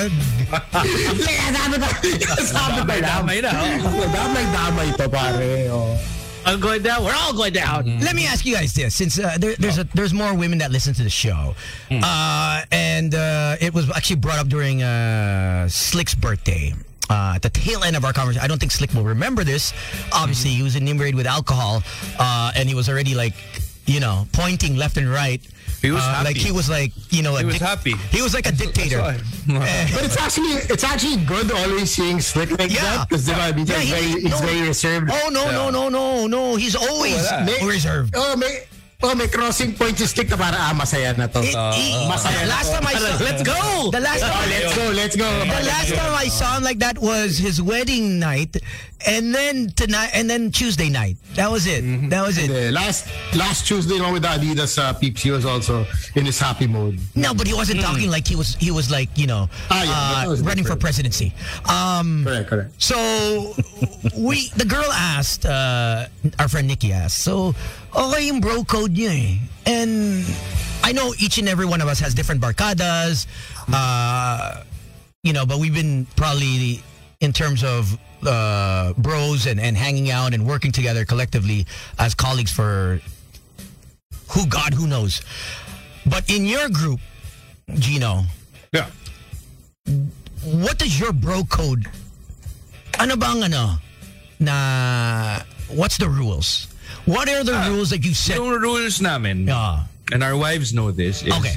[2.42, 3.22] Sabi lang.
[3.22, 3.50] Damay na.
[3.54, 4.06] oh.
[4.10, 5.52] Damay-damay to, pare.
[5.70, 5.94] Oh.
[6.46, 7.05] I'm going down.
[7.05, 8.00] We're all going down.
[8.00, 10.70] Let me ask you guys this, since uh, there, there's a, there's more women that
[10.70, 11.55] listen to the show,
[11.90, 16.74] uh, and uh, it was actually brought up during uh, Slick's birthday.
[17.09, 19.72] Uh, at the tail end of our conversation, I don't think Slick will remember this.
[20.12, 21.83] Obviously, he was inebriated with alcohol,
[22.20, 23.35] uh, and he was already like,
[23.87, 25.40] you know, pointing left and right.
[25.82, 26.24] He was Uh, happy.
[26.24, 27.94] like he was like, you know, a He was dic- happy.
[28.10, 28.98] He was like a dictator.
[29.48, 32.82] But it's actually it's actually good always seeing Slick like Yeah.
[32.84, 34.46] that because diba, he's, Yeah, he- very, he's no.
[34.46, 35.10] very reserved.
[35.12, 36.56] Oh no no no no no!
[36.56, 37.66] He's always Wala.
[37.66, 38.12] reserved.
[38.16, 38.64] Oh, may
[39.02, 41.40] oh, may crossing point si Slick na para ah, masaya na to.
[41.40, 43.90] It- he- masaya last time I saw, Let's go.
[43.90, 45.28] The last Oh, time, let's go, let's go.
[45.40, 48.56] the last time I saw him like that was his wedding night,
[49.06, 51.16] and then tonight, and then Tuesday night.
[51.34, 51.82] That was it.
[52.10, 52.50] That was it.
[52.50, 56.38] Eh, last last Tuesday no, with the Adidas uh, peeps, he was also in his
[56.38, 56.98] happy mode.
[57.14, 58.54] No, but he wasn't talking like he was.
[58.56, 61.32] He was like you know, Ah, yeah, uh, running for presidency.
[61.68, 62.70] Um, Correct, correct.
[62.82, 63.54] So
[64.16, 66.06] we the girl asked uh,
[66.38, 67.54] our friend Nikki asked so
[67.94, 69.38] okay yung bro code niya eh.
[69.66, 70.24] and
[70.83, 73.26] I know each and every one of us has different barcadas
[73.72, 74.62] uh,
[75.22, 76.83] you know but we've been probably
[77.20, 81.66] in terms of uh, bros and, and hanging out and working together collectively
[81.98, 83.00] as colleagues for
[84.31, 85.20] who God who knows
[86.07, 87.00] but in your group
[87.74, 88.22] Gino
[88.72, 88.87] Yeah.
[90.44, 91.90] what does your bro code
[92.98, 93.79] ano bang ano
[94.38, 96.69] na what's the rules
[97.07, 100.90] what are the rules that you set Yung rules namin, Ah, and our wives know
[100.90, 101.57] this, is okay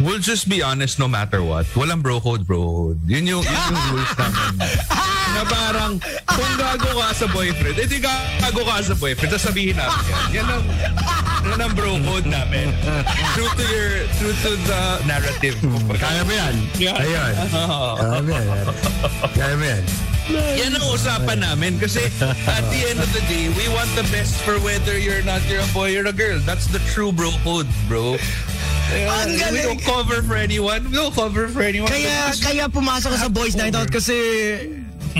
[0.00, 1.66] we'll just be honest no matter what.
[1.74, 3.00] Walang bro code, bro code.
[3.06, 4.54] Yun yung, yun yung rules namin.
[5.34, 5.92] na parang,
[6.24, 10.26] kung gago ka sa boyfriend, edi gago ka sa boyfriend, tapos sabihin namin yan.
[10.32, 10.64] Yan ang,
[11.44, 12.72] yan ang bro code namin.
[13.36, 15.54] True to your, true to the narrative.
[15.98, 16.54] Kaya mo yan.
[16.78, 17.34] Ayun.
[18.00, 18.46] Kaya mo yan.
[19.34, 19.84] Kaya mo yan.
[20.28, 24.36] Yan ang usapan namin kasi at the end of the day, we want the best
[24.44, 26.36] for whether you're not you're a boy or a girl.
[26.44, 28.20] That's the true bro code, bro.
[28.92, 30.88] Yeah, Ang we don't cover for anyone.
[30.88, 31.88] We don't cover for anyone.
[31.92, 34.16] kaya kaya pumasok sa boys night out kasi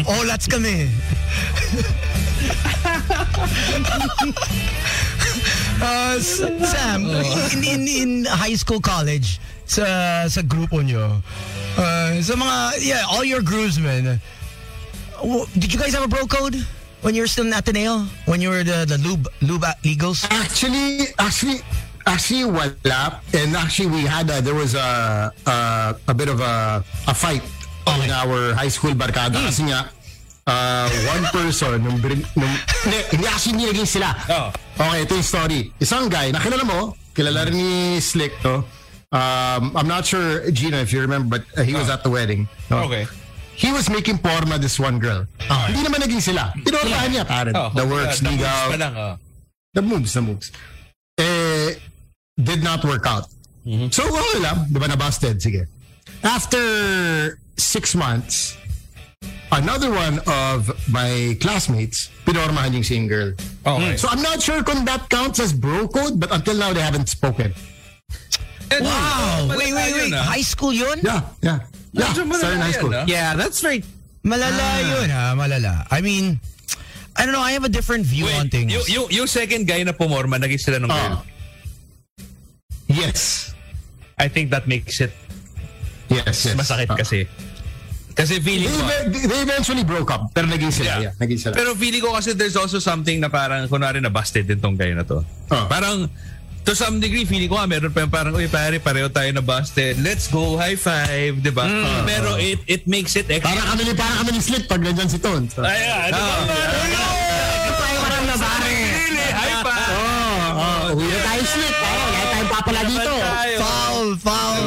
[0.09, 0.89] olats kami
[5.83, 9.85] uh, S- Sam, in, in, in high school, college, sa
[10.29, 11.21] sa grupo nyo,
[11.77, 14.21] uh, sa mga, yeah, all your groomsmen,
[15.59, 16.57] did you guys have a bro code
[17.03, 18.07] when you were still in Ateneo?
[18.27, 20.27] When you were the, the Lube, Blue Eagles?
[20.31, 21.61] Actually, actually,
[22.07, 23.21] actually, wala.
[23.35, 27.43] And actually, we had a, there was a a, a bit of a a fight
[28.05, 29.89] in our high school barkada kasi nga
[30.49, 32.55] uh, one person nung, nung
[32.85, 34.13] hindi, actually sila.
[34.29, 34.49] Oh.
[34.81, 35.61] Okay, ito yung story.
[35.81, 38.65] Isang guy, nakilala mo, kilala rin ni Slick to.
[39.09, 42.45] Um, I'm not sure, Gina, if you remember, but uh, he was at the wedding.
[42.69, 42.85] no?
[42.85, 43.09] Okay.
[43.59, 45.27] He was making porma this one girl.
[45.51, 45.67] Ah.
[45.67, 46.55] Hindi naman naging sila.
[46.63, 47.51] Tinormahan niya, pare.
[47.59, 49.15] Oh, the works, the moves lang, oh.
[49.75, 50.47] The moves, the moves.
[51.19, 51.75] Eh,
[52.39, 53.27] did not work out.
[53.67, 53.91] Mm-hmm.
[53.91, 54.71] So, okay lang.
[54.71, 55.43] Di ba na-busted?
[55.43, 55.67] Sige.
[56.23, 56.63] After
[57.59, 58.55] six months,
[59.51, 63.35] another one of my classmates, pinormahan yung same girl.
[63.67, 63.99] Okay.
[63.99, 67.11] So, I'm not sure kung that counts as bro code, but until now, they haven't
[67.11, 67.51] spoken.
[68.71, 69.51] Eh, and- Wow!
[69.59, 70.15] Wait, wait, wait.
[70.15, 71.03] High school yun?
[71.03, 71.59] Yeah, yeah.
[71.99, 72.95] Yeah, in high yan, school.
[72.95, 73.05] ah.
[73.07, 73.83] Yeah, that's very.
[74.23, 75.35] Malala yun, ha?
[75.35, 75.87] Malala.
[75.91, 76.39] I mean,
[77.17, 77.43] I don't know.
[77.43, 78.71] I have a different view on Wait, things.
[78.71, 81.19] yung, yung, yung second guy na pumorma, naging sila ng girl.
[81.19, 81.23] Ah.
[82.89, 83.55] Yes.
[84.19, 85.13] I think that makes it
[86.09, 86.57] Yes, yes.
[86.57, 86.97] masakit Ah.
[86.97, 87.29] kasi.
[88.17, 90.33] Kasi feeling They, ko, they, they eventually broke up.
[90.35, 90.99] Pero naging sila.
[90.99, 91.13] Yeah.
[91.13, 91.21] Yeah.
[91.23, 91.55] Naging sila.
[91.55, 94.91] Pero feeling ko kasi there's also something na parang, kunwari na busted din tong guy
[94.91, 95.23] na to.
[95.53, 95.69] Ah.
[95.71, 96.11] Parang,
[96.69, 99.41] to some degree, feeling ko nga, meron pa yung parang, uy, pare, pareho tayo na
[99.41, 99.97] busted.
[100.05, 101.65] Let's go, high five, di ba?
[102.05, 103.57] Pero it it makes it extra.
[103.57, 105.49] Parang kami ni parang kami ni Slip pag nandyan si Ton.
[105.49, 106.37] So, Ayan, di ba?
[108.05, 108.69] parang na pare.
[108.69, 109.93] Really, high five.
[109.97, 111.43] Oh, oh, na tayo.
[111.49, 113.15] Oh, lahat tayong papala dito.
[113.57, 114.61] Foul, foul.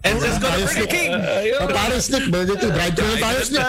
[0.00, 1.12] And let's go to Burger King.
[1.60, 2.24] Oh, pare Slip.
[2.32, 3.66] Dito, drive thru na tayo Slip.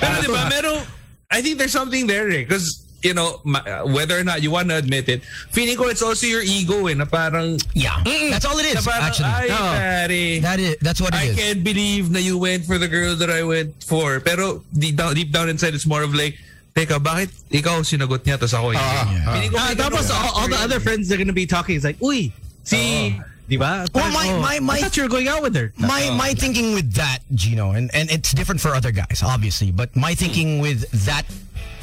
[0.00, 0.80] Pero di ba, meron,
[1.28, 2.48] I think there's something there eh.
[2.48, 3.40] Because, you know,
[3.84, 6.94] whether or not you want to admit it, feeling ko it's also your ego eh,
[6.94, 9.28] na parang, Yeah, that's all it na is, parang, actually.
[9.30, 9.56] ay, No.
[9.76, 10.40] pare.
[10.40, 11.36] That is, that's what it I is.
[11.36, 14.20] can't believe na you went for the girl that I went for.
[14.20, 16.38] Pero deep down, deep down inside, it's more of like,
[16.74, 18.82] teka, bakit ikaw sinagot niya tapos ako hindi?
[18.82, 19.32] Yeah.
[19.32, 20.84] Feeling ko Ah, may tapos ganun all, all the other yun.
[20.84, 21.76] friends are gonna be talking.
[21.76, 22.32] It's like, uy,
[22.64, 23.16] si,
[23.48, 23.86] di ba?
[23.94, 25.72] Well, my- Oh, my- my- I thought you were going out with her.
[25.78, 29.94] my my thinking with that, Gino, and, and it's different for other guys, obviously, but
[29.94, 31.22] my thinking with that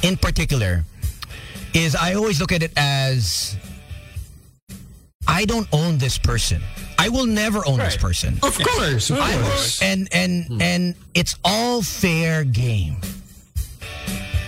[0.04, 0.84] in particular
[1.74, 3.56] is I always look at it as
[5.28, 6.62] I don't own this person.
[7.00, 8.38] I will never own this person.
[8.44, 9.82] Of course, of I will, course.
[9.82, 10.62] and and hmm.
[10.62, 12.98] and it's all fair game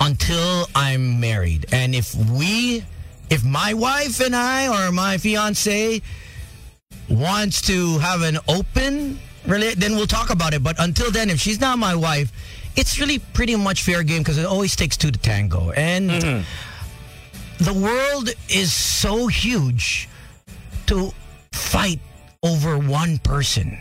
[0.02, 1.66] until I'm married.
[1.72, 2.84] And if we,
[3.30, 6.02] if my wife and I or my fiance
[7.10, 10.64] wants to have an open, really, then we'll talk about it.
[10.64, 12.32] But until then, if she's not my wife,
[12.76, 15.72] it's really pretty much fair game because it always takes two to tango.
[15.72, 16.44] And mm-hmm.
[17.66, 20.08] The world is so huge
[20.86, 21.10] to
[21.52, 21.98] fight
[22.44, 23.74] over one person.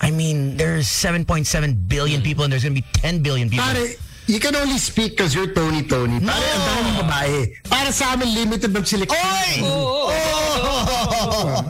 [0.00, 1.44] I mean, there's 7.7
[1.86, 3.66] billion people and there's going to be 10 billion people.
[3.66, 3.92] Pare,
[4.24, 6.16] you can only speak because you're Tony Toni.
[6.24, 7.36] Pare, ang daming babae.
[7.68, 9.20] Para sa amin, limited ng selection.
[9.20, 9.60] Oy!
[9.68, 10.08] Oh!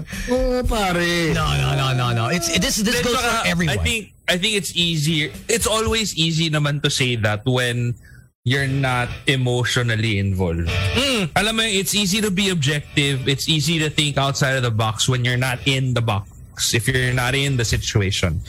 [0.31, 1.35] Oo, pare.
[1.35, 2.24] No, no, no, no, no.
[2.31, 3.74] It's it, this this goes for everyone.
[3.74, 5.35] I think I think it's easier.
[5.50, 7.98] It's always easy naman to say that when
[8.46, 10.70] you're not emotionally involved.
[10.94, 11.35] Mm.
[11.35, 13.26] Alam mo, it's easy to be objective.
[13.26, 16.30] It's easy to think outside of the box when you're not in the box.
[16.72, 18.40] If you're not in the situation,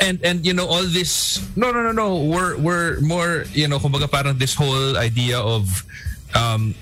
[0.00, 1.44] and and you know all this.
[1.60, 2.24] No, no, no, no.
[2.24, 3.76] We're we're more you know.
[3.76, 5.68] Kumbaga parang this whole idea of.
[6.32, 6.72] Um,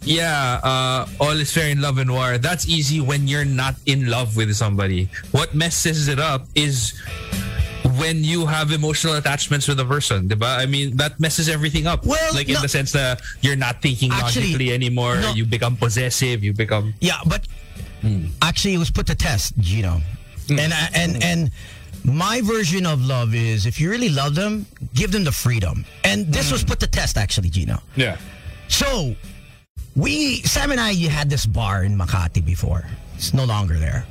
[0.00, 2.38] yeah, uh, all is fair in love and war.
[2.38, 5.12] That's easy when you're not in love with somebody.
[5.36, 6.96] What messes it up is
[7.98, 10.58] when you have emotional attachments with a person, diba?
[10.58, 12.04] I mean, that messes everything up.
[12.04, 15.16] Well, like in no- the sense that you're not thinking Actually, logically anymore.
[15.16, 15.32] no.
[15.32, 16.44] You become possessive.
[16.44, 16.94] You become.
[17.00, 17.46] Yeah, but
[18.00, 18.26] hmm.
[18.42, 20.00] actually, it was put to test, Gino,
[20.48, 20.58] hmm.
[20.58, 21.50] and I- and and
[22.04, 26.26] my version of love is if you really love them, give them the freedom, and
[26.26, 26.68] this was hmm.
[26.68, 27.80] put to test, actually, Gino.
[27.96, 28.16] Yeah.
[28.68, 29.16] So
[29.96, 32.84] we Sam and I you had this bar in Makati before.
[33.16, 34.06] It's no longer there.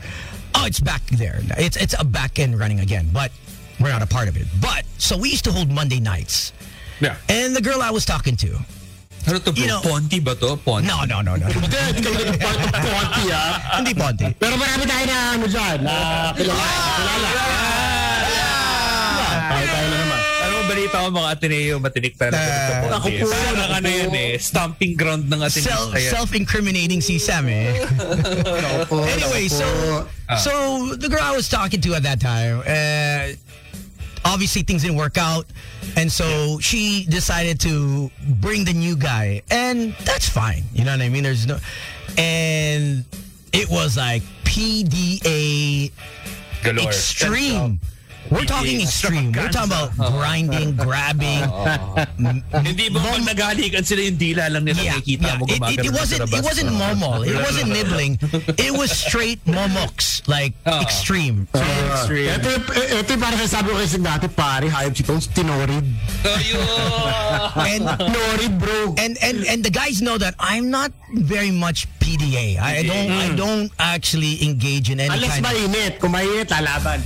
[0.55, 1.39] Oh, it's back there.
[1.57, 3.31] It's it's a back end running again, but
[3.79, 4.47] we're not a part of it.
[4.59, 6.51] But so we used to hold Monday nights.
[6.99, 7.15] Yeah.
[7.29, 8.59] And the girl I was talking to.
[9.27, 9.59] Ano to, bro?
[9.61, 10.55] You know- Ponti ba to?
[10.57, 10.87] Ponti.
[10.87, 11.47] No, no, no, no.
[11.53, 13.55] Hindi, hindi ka naging part of Ponti, ah.
[13.79, 14.25] Hindi Ponte.
[14.35, 15.95] Pero marami tayo na ano dyan, na
[16.35, 16.67] kilala.
[16.97, 17.29] Kilala.
[19.49, 20.19] Tayo tayo na naman.
[20.39, 22.95] Ano mo balita ko mga Ateneo, matinik talaga sa Ponti.
[22.95, 23.95] Ako po, Parang ano po.
[23.95, 25.67] yan eh, stomping ground ng Ateneo.
[25.67, 27.75] Self, self-incriminating si Sam eh.
[29.07, 29.67] anyway, so
[30.37, 30.51] so
[30.95, 33.35] the girl I was talking to at that time, uh,
[34.25, 35.45] obviously things didn't work out,
[35.95, 40.63] and so she decided to bring the new guy, and that's fine.
[40.73, 41.23] You know what I mean?
[41.23, 41.57] There's no,
[42.17, 43.05] and
[43.53, 45.91] it was like PDA
[46.63, 46.87] Galore.
[46.87, 47.79] extreme.
[48.31, 49.31] We're talking extreme.
[49.31, 51.41] We're talking about grinding, grabbing.
[52.65, 56.29] Hindi ba pag naghalikan sila yung dila lang nila nakikita mo It, it, it wasn't
[56.29, 57.25] it wasn't momol.
[57.25, 58.21] It wasn't nibbling.
[58.61, 60.81] It was straight momox, like uh-huh.
[60.85, 61.49] extreme.
[61.57, 61.89] Uh-huh.
[61.89, 62.29] Extreme.
[62.37, 65.85] Ito, yung- ito yung parang sabi ko kasi dati, pare, hayop si Tones, tinorid.
[66.29, 68.93] Oh, and Tinorid, bro.
[69.01, 72.61] and and and the guys know that I'm not very much PDA.
[72.61, 73.37] I, I don't I mm.
[73.37, 75.91] don't actually engage in any Unless kind of mainit.
[75.97, 77.01] Kung mainit, lalaban.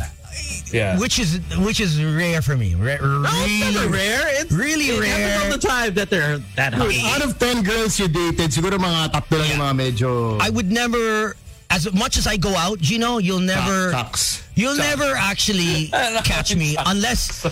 [0.73, 0.97] Yeah.
[0.97, 2.73] which is which is rare for me.
[2.73, 4.25] Ra- really never rare.
[4.41, 5.39] It's, really it rare.
[5.39, 6.89] all the time that they're that hot.
[7.13, 10.41] Out of 10 girls you dated, siguro mga tatlo lang yung mga medyo...
[10.41, 11.36] I would never
[11.73, 14.43] as much as I go out, you know, you'll never Sucks.
[14.55, 15.88] You'll never actually
[16.23, 17.45] catch me unless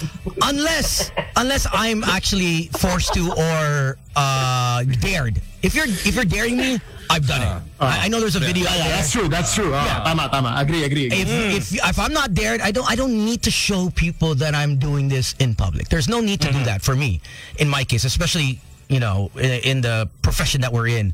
[0.44, 5.42] unless unless I'm actually forced to or uh, dared.
[5.64, 6.80] If you're if you're daring me,
[7.12, 7.64] I've done it.
[7.80, 8.68] I, I know there's a video.
[8.68, 9.72] out Yeah, that's true, that's true.
[9.76, 10.56] Ah, Tama, tama.
[10.58, 11.08] Agree, agree.
[11.08, 11.22] agree.
[11.22, 14.56] If, if if I'm not dared, I don't I don't need to show people that
[14.56, 15.90] I'm doing this in public.
[15.90, 17.20] There's no need to do that for me,
[17.60, 21.14] in my case, especially you know in, in the profession that we're in.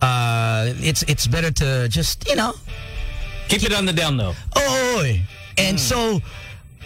[0.00, 2.52] Uh, it's it's better to just you know
[3.48, 4.32] Keep it on the down low.
[4.56, 5.04] Oh,
[5.58, 6.20] and so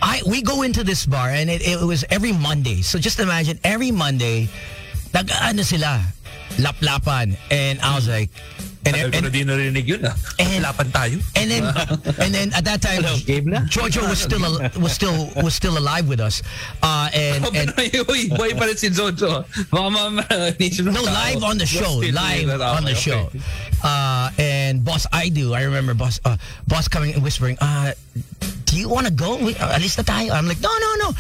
[0.03, 2.83] I we go into this bar and it, it was every Monday.
[2.83, 4.49] So just imagine every Monday,
[5.15, 6.03] nag ano sila,
[6.57, 8.31] laplapan, and I was like,
[8.87, 10.17] and, Tagal ko and, na di narinig yun ah.
[10.39, 11.17] And- Lapan tayo.
[11.37, 11.65] and then
[12.25, 13.61] and then at that time Hello, Gabe na?
[13.69, 16.41] Giorgio was still al- was still was still alive with us
[16.83, 17.69] uh and, and
[18.09, 19.45] Uy, boy pa si Jojo.
[19.75, 23.29] Mama, no live on the show live on the show.
[23.85, 27.93] uh and boss i do i remember boss uh boss coming and whispering uh
[28.65, 29.37] do you want to go?
[29.49, 30.29] At alis na tayo.
[30.33, 31.11] I'm like no no no.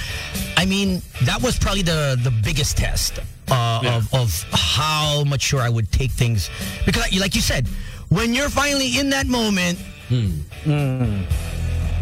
[0.60, 5.68] I mean that was probably the the biggest test uh, of of how mature i
[5.68, 6.50] would take things.
[6.86, 7.66] Because like you said
[8.08, 9.78] when you're finally in that moment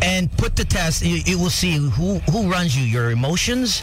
[0.03, 3.83] and put the test you, you will see who who runs you your emotions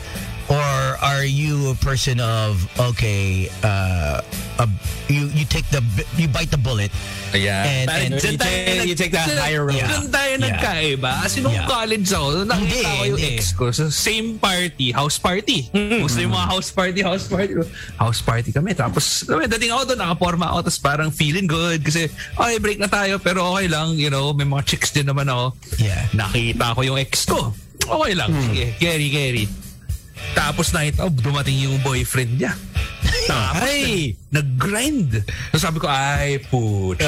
[0.50, 4.20] or are you a person of okay uh,
[4.60, 4.66] a,
[5.08, 5.80] you you take the
[6.16, 6.92] you bite the bullet
[7.34, 7.90] Ayan.
[7.90, 9.82] And- and- You take- nag- you take the higher road.
[9.82, 10.46] Dyan tayo Yeah.
[10.54, 11.12] nagkaiba.
[11.26, 11.66] Kasi nung Yeah.
[11.66, 15.66] college ako, nakita ko yung ex ko sa same party, house party.
[16.06, 17.58] Gusto yung mga house party, house party.
[17.98, 18.78] House party kami.
[18.78, 20.70] Tapos, mo, dating ako doon, nakaporma ako.
[20.70, 21.82] Tapos parang feeling good.
[21.82, 22.06] Kasi,
[22.38, 23.18] okay, break na tayo.
[23.18, 25.58] Pero okay lang, you know, may mga chicks din naman ako.
[25.82, 26.06] Yeah.
[26.14, 27.50] Nakita ko yung ex ko.
[27.82, 28.30] Okay lang.
[28.30, 29.46] Sige, carry, carry.
[30.32, 32.56] Tapos nakita ko, dumating yung boyfriend niya.
[33.30, 34.16] Tapos Ay!
[34.32, 35.22] nag-grind.
[35.52, 36.98] So sabi ko, ay, put.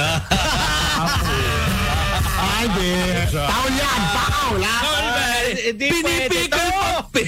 [2.35, 2.89] Ay, di.
[3.31, 4.01] Tao yan.
[4.11, 4.47] Tao.
[4.55, 5.55] Lahat.
[5.55, 7.23] Hindi Pinipigil pa, pe.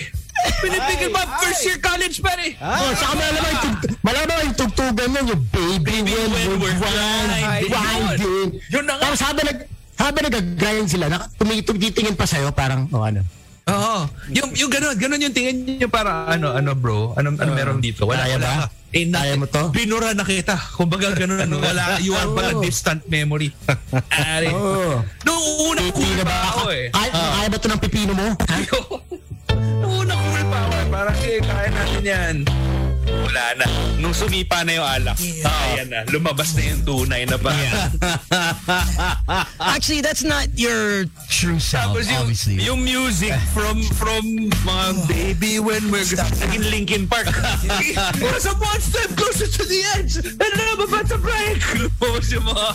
[0.61, 2.53] Pinipigil pa, first year college, pare.
[2.59, 7.67] Oh, saka malaman yung, tug- malaman yung tugtugan nun, yung baby, when, when we're grinding.
[7.67, 8.49] grinding.
[8.69, 9.03] Yun na nga.
[9.09, 9.59] Tapos habang nag,
[9.97, 13.21] habang nag-grind sila, nak- tumitig- titingin pa sa'yo, parang, oh ano.
[13.67, 14.07] Oo.
[14.31, 18.07] Yung, yung ganun, ganun yung tingin niyo para ano, ano bro, ano, ano meron dito?
[18.07, 18.47] Wala, Kaya wala.
[18.47, 18.55] ba?
[18.63, 18.75] ka.
[18.95, 19.63] Eh, na, Kaya mo to?
[19.75, 20.55] Binura na kita.
[20.79, 22.63] Kumbaga ganun, ano, wala, you are pala Oo.
[22.63, 23.51] distant memory.
[24.15, 24.47] Ari.
[24.55, 25.03] Oo.
[25.27, 26.85] Noong una, cool Pipino pa ba ako eh.
[26.95, 28.27] Ay, kaya ba ito ng pipino mo?
[28.47, 28.55] Ha?
[29.83, 30.85] Noong una, cool pa ako eh.
[30.87, 32.35] Parang, eh, kaya natin yan.
[33.23, 33.65] Wala na.
[33.97, 35.99] Nung sumipa na yung alak, ayan na.
[36.11, 37.53] Lumabas na yung tunay na ba?
[39.77, 44.23] actually that's not your true self Tapos yung, obviously yung music from from
[44.65, 47.27] mga baby when we're naging Linkin Park.
[48.21, 51.61] There's a one step closer to the edge and I'm about to break.
[52.17, 52.65] Tapos yung mga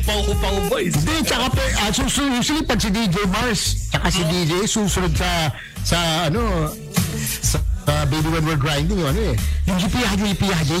[0.00, 0.96] upaw-upaw boys.
[0.96, 5.52] Hindi, tsaka pa, uh, susunod, usually pag si DJ Mars, tsaka si DJ, susunod sa,
[5.84, 5.98] sa,
[6.32, 6.72] ano,
[7.42, 10.78] sa uh, Baby When We're Grinding, yung ano eh, yung yipiyahe, yipiyahe.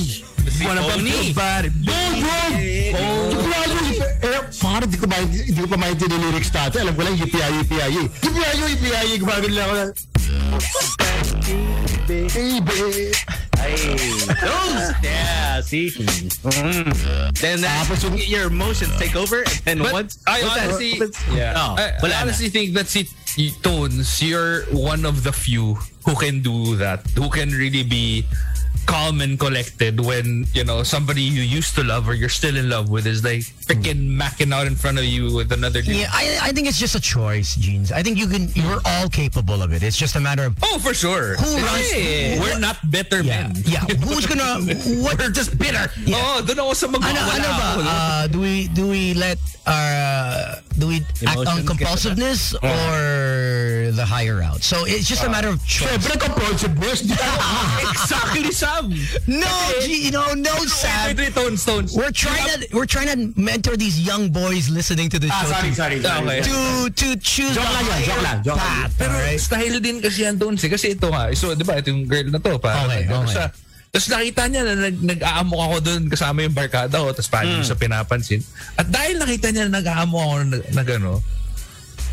[0.64, 1.68] Wanna bump your body.
[1.72, 2.52] Big Road!
[3.32, 4.22] Yipiyahe, yipiyahe.
[4.24, 6.78] Eh, parang di ko, ma- di ko pa maintindihan yung lyrics dati.
[6.80, 8.02] Alam ko lang, yipiyahe, yipiyahe.
[8.22, 9.12] Yipiyahe, yipiyahe.
[9.18, 9.84] Gumagano lang ako na,
[12.06, 13.12] baby.
[13.64, 15.88] Those, yeah, see.
[15.90, 16.92] Mm.
[17.40, 20.64] Then that, Tapos yung- your emotions take over, and then But once I once that
[20.68, 22.20] honestly, happens- yeah, oh, I, I wala na.
[22.28, 23.08] honestly think that si
[23.64, 28.24] Tones, you're one of the few who can do that, who can really be
[28.86, 32.68] calm and collected when you know somebody you used to love or you're still in
[32.68, 34.20] love with is like freaking hmm.
[34.20, 35.96] macking out in front of you with another dude.
[35.96, 39.08] yeah I, I think it's just a choice jeans i think you can you're all
[39.08, 41.36] capable of it it's just a matter of Oh, for sure.
[41.36, 43.62] Who runs- Hey, we're not better yeah men.
[43.66, 44.62] yeah who's gonna
[45.04, 45.90] what We're just bitter.
[46.04, 46.20] Yeah.
[46.34, 47.68] Oh, doon ako sa mag ano, wala ano ba?
[47.78, 47.84] no?
[47.84, 52.40] Uh, do we do we let our uh, do we act on Emotions get compulsiveness
[52.58, 54.64] or the higher route?
[54.64, 55.34] So it's just a ah.
[55.34, 55.90] matter of choice.
[55.90, 57.06] Siyempre, compulsiveness.
[57.06, 57.28] Di ka
[58.74, 58.90] Sam.
[59.26, 59.46] No,
[59.82, 61.16] G- you know, no, Wait, Sam.
[61.16, 61.94] wait, Tones, Tones.
[61.94, 65.70] We're trying to we're trying to mentor these young boys listening to the show sorry,
[65.70, 66.40] to, sorry, Okay.
[66.42, 66.56] to
[66.90, 68.90] to choose Joke the lang joke lang, joke lang.
[68.98, 69.38] Pero alright?
[69.40, 70.58] style din kasi yan doon.
[70.58, 72.58] Kasi ito nga, so di ba, ito yung girl na to.
[72.58, 73.34] Parang Okay, ano okay.
[73.38, 73.46] siya.
[73.94, 77.14] Tapos nakita niya na nag, nag-aamok ako doon kasama yung barkada ko.
[77.14, 77.62] Tapos Hmm.
[77.62, 77.62] mm.
[77.62, 78.40] sa pinapansin.
[78.74, 81.22] At dahil nakita niya na nag-aamok ako na, na gano,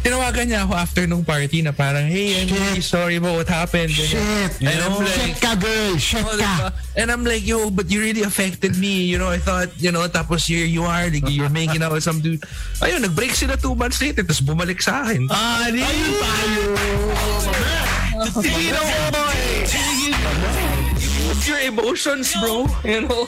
[0.02, 3.94] tinawagan niya ako after nung party na parang, hey, I'm really sorry about what happened.
[3.94, 4.18] Shit.
[4.62, 5.94] And I'm Shit like, ka, girl.
[5.98, 6.42] Shit Oh, ka.
[6.42, 6.68] diba?
[6.98, 9.06] And I'm like, yo, but you really affected me.
[9.06, 12.04] You know, I thought, you know, tapos here you are, like, you're making out with
[12.04, 12.42] some dude.
[12.82, 15.30] Ayun, nag-break sila two months later, tapos bumalik sa akin.
[15.30, 16.62] Ah, di tayo.
[18.46, 18.86] You know,
[21.32, 22.66] Use your emotions, bro.
[22.84, 23.28] You know?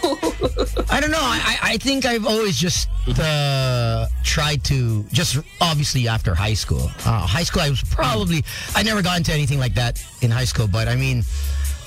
[0.89, 1.17] I don't know.
[1.21, 2.89] I, I think I've always just
[3.19, 6.91] uh, tried to just obviously after high school.
[7.05, 8.43] Uh, high school, I was probably
[8.75, 10.67] I never got into anything like that in high school.
[10.67, 11.19] But I mean,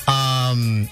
[0.08, 0.88] um,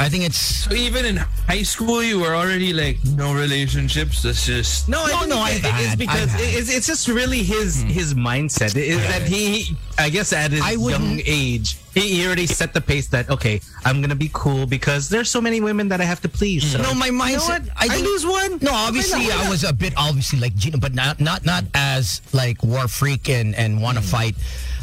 [0.00, 4.22] I think it's so even in high school, you were already like, no relationships.
[4.22, 4.88] That's just...
[4.88, 6.40] No, I No, think no, it- I've it's had- because I've had.
[6.40, 8.76] it's it's just really his his mindset.
[8.76, 12.74] Is that he I guess at his I young wouldn't- age, he, he already set
[12.74, 16.04] the pace that okay, I'm gonna be cool because there's so many women that I
[16.04, 16.72] have to please.
[16.72, 16.82] So.
[16.82, 17.64] No, my mindset.
[17.66, 17.76] what?
[17.76, 18.58] I think- lose one.
[18.60, 19.46] No, obviously Why not?
[19.46, 23.28] I was a bit obviously like Gino, but not not not as like war freak
[23.28, 24.10] and and want to mm.
[24.10, 24.34] fight.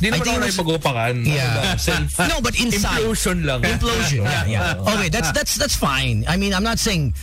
[0.02, 1.14] Di I naman think ako it was- nakipag-upakan.
[1.26, 1.34] Yeah.
[1.34, 1.80] Ano ba?
[1.80, 3.02] Self- No, but inside.
[3.02, 3.62] Implosion lang.
[3.62, 4.24] Implosion.
[4.24, 4.84] Yeah, yeah.
[4.96, 6.26] Okay, that's that's that's fine.
[6.28, 7.14] I mean, I'm not saying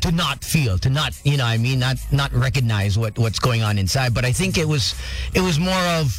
[0.00, 3.62] to not feel, to not, you know, I mean, not not recognize what what's going
[3.62, 4.14] on inside.
[4.14, 4.94] But I think it was
[5.34, 6.14] it was more of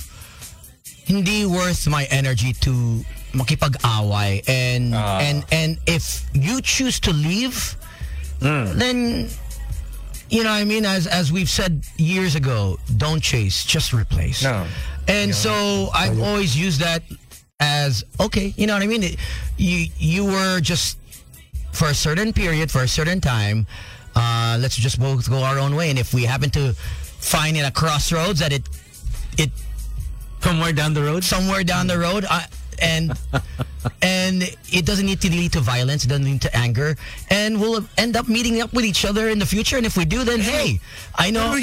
[1.06, 7.76] hindi worth my energy to makipag-away and and and if you choose to leave,
[8.40, 9.30] then
[10.30, 14.44] you know what I mean as as we've said years ago, don't chase, just replace.
[14.44, 14.66] No.
[15.08, 17.04] And so I've always used that
[17.60, 19.04] as okay, you know what I mean?
[19.04, 19.18] It-
[19.58, 20.98] you you were just
[21.72, 23.66] for a certain period, for a certain time,
[24.16, 25.90] uh, let's just both go our own way.
[25.90, 26.74] And if we happen to
[27.20, 28.64] find in a crossroads that it
[29.38, 29.52] it
[30.44, 31.24] Somewhere down the road.
[31.24, 32.42] somewhere down the road, uh,
[32.82, 33.14] and
[34.02, 36.98] and it doesn't need to lead to violence, it doesn't lead to anger,
[37.30, 39.78] and we'll end up meeting up with each other in the future.
[39.78, 40.80] And if we do, then hey,
[41.16, 41.56] I know.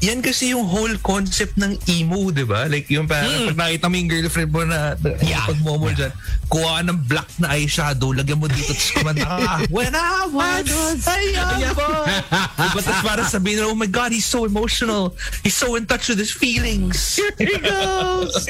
[0.00, 2.64] Yan kasi yung whole concept ng emo, di ba?
[2.64, 4.96] Like yung parang pag nakita mo yung girlfriend mo na.
[5.20, 5.44] Yeah.
[5.44, 6.08] pag mo mo dyan,
[6.48, 11.04] kuha ka ng black na eyeshadow, lagyan mo dito, tapos kumanta ka, when I was
[11.04, 12.16] a young boy.
[12.56, 12.80] Diba?
[12.80, 15.12] Tapos para sabihin na, oh my God, he's so emotional.
[15.44, 17.20] He's so in touch with his feelings.
[17.20, 18.48] Here he goes.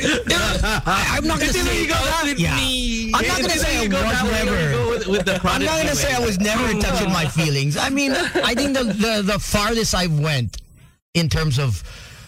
[0.87, 1.91] I, I'm not gonna say.
[2.39, 2.55] Yeah.
[3.11, 4.59] I'm not gonna say I was never.
[4.87, 7.77] with, with the I'm not gonna say I was never in touch with my feelings.
[7.77, 10.63] I mean, I think the, the the farthest I went
[11.15, 11.83] in terms of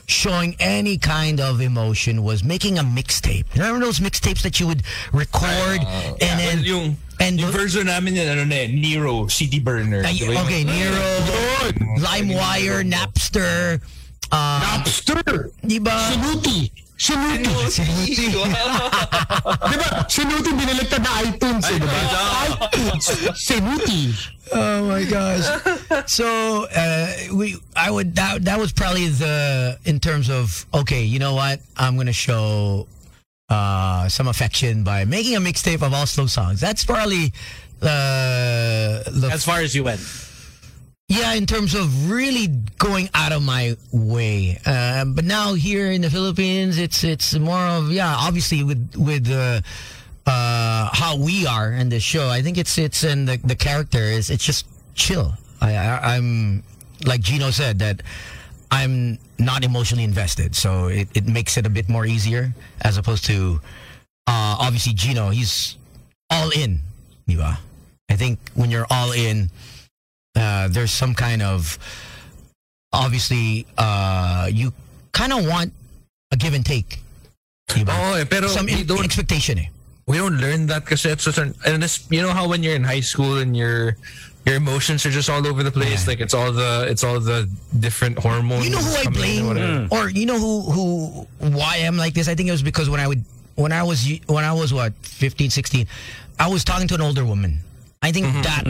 [0.07, 3.45] showing any kind of emotion was making a mixtape.
[3.55, 8.17] Remember those mixtapes that you would record and then Well, yung, and yung version namin
[8.17, 10.03] yan, ano na eh, Nero, CD burner.
[10.05, 10.99] Ay, okay, Nero,
[12.03, 13.81] LimeWire, Napster,
[14.33, 15.53] uh, Napster!
[15.63, 15.95] di ba?
[16.11, 16.73] Senuti!
[17.03, 17.51] Senuti!
[18.15, 18.31] Di
[19.75, 19.89] ba?
[20.07, 21.99] Senuti biniligtad na iTunes eh, di ba?
[22.47, 23.05] iTunes!
[23.35, 24.15] Senuti!
[24.55, 25.43] Oh my gosh.
[26.07, 26.27] so
[26.71, 31.35] uh, we, I would that that was probably the in terms of okay, you know
[31.35, 31.59] what?
[31.77, 32.87] I'm gonna show
[33.49, 36.61] uh, some affection by making a mixtape of all slow songs.
[36.61, 37.33] That's probably
[37.83, 40.01] uh, the As far as you went.
[41.09, 42.49] Yeah, in terms of really
[42.79, 44.59] going out of my way.
[44.65, 48.15] Um, but now here in the Philippines, it's it's more of yeah.
[48.17, 49.61] Obviously, with with uh,
[50.27, 53.99] uh, how we are in the show, I think it's it's in the the character
[53.99, 55.35] is it's just chill.
[55.61, 56.63] I, I I'm
[57.05, 58.03] like Gino said that
[58.71, 63.25] I'm not emotionally invested, so it, it makes it a bit more easier as opposed
[63.27, 63.61] to
[64.27, 65.29] uh, obviously Gino.
[65.31, 65.77] He's
[66.31, 66.81] all in,
[67.29, 67.57] di?
[68.09, 69.51] I think when you're all in
[70.37, 71.79] uh, there's some kind of
[72.93, 74.73] obviously uh, you
[75.13, 75.73] kind of want
[76.31, 77.01] a give and take.
[77.69, 77.93] Diba?
[77.95, 79.69] Oo eh, pero some we in- don't expectation eh.
[80.07, 82.75] we don't learn that kasi it's just an, and it's, you know how when you're
[82.75, 83.97] in high school and your
[84.45, 86.11] your emotions are just all over the place Yeah.
[86.13, 89.57] like it's all the it's all the different hormones You know who I blame, or
[89.95, 90.85] or you know who who
[91.55, 92.29] why I'm like this?
[92.29, 93.23] I think it was because when I would
[93.55, 95.87] when I was when I was what 15, 16,
[96.41, 97.63] I was talking to an older woman.
[98.03, 98.67] I think that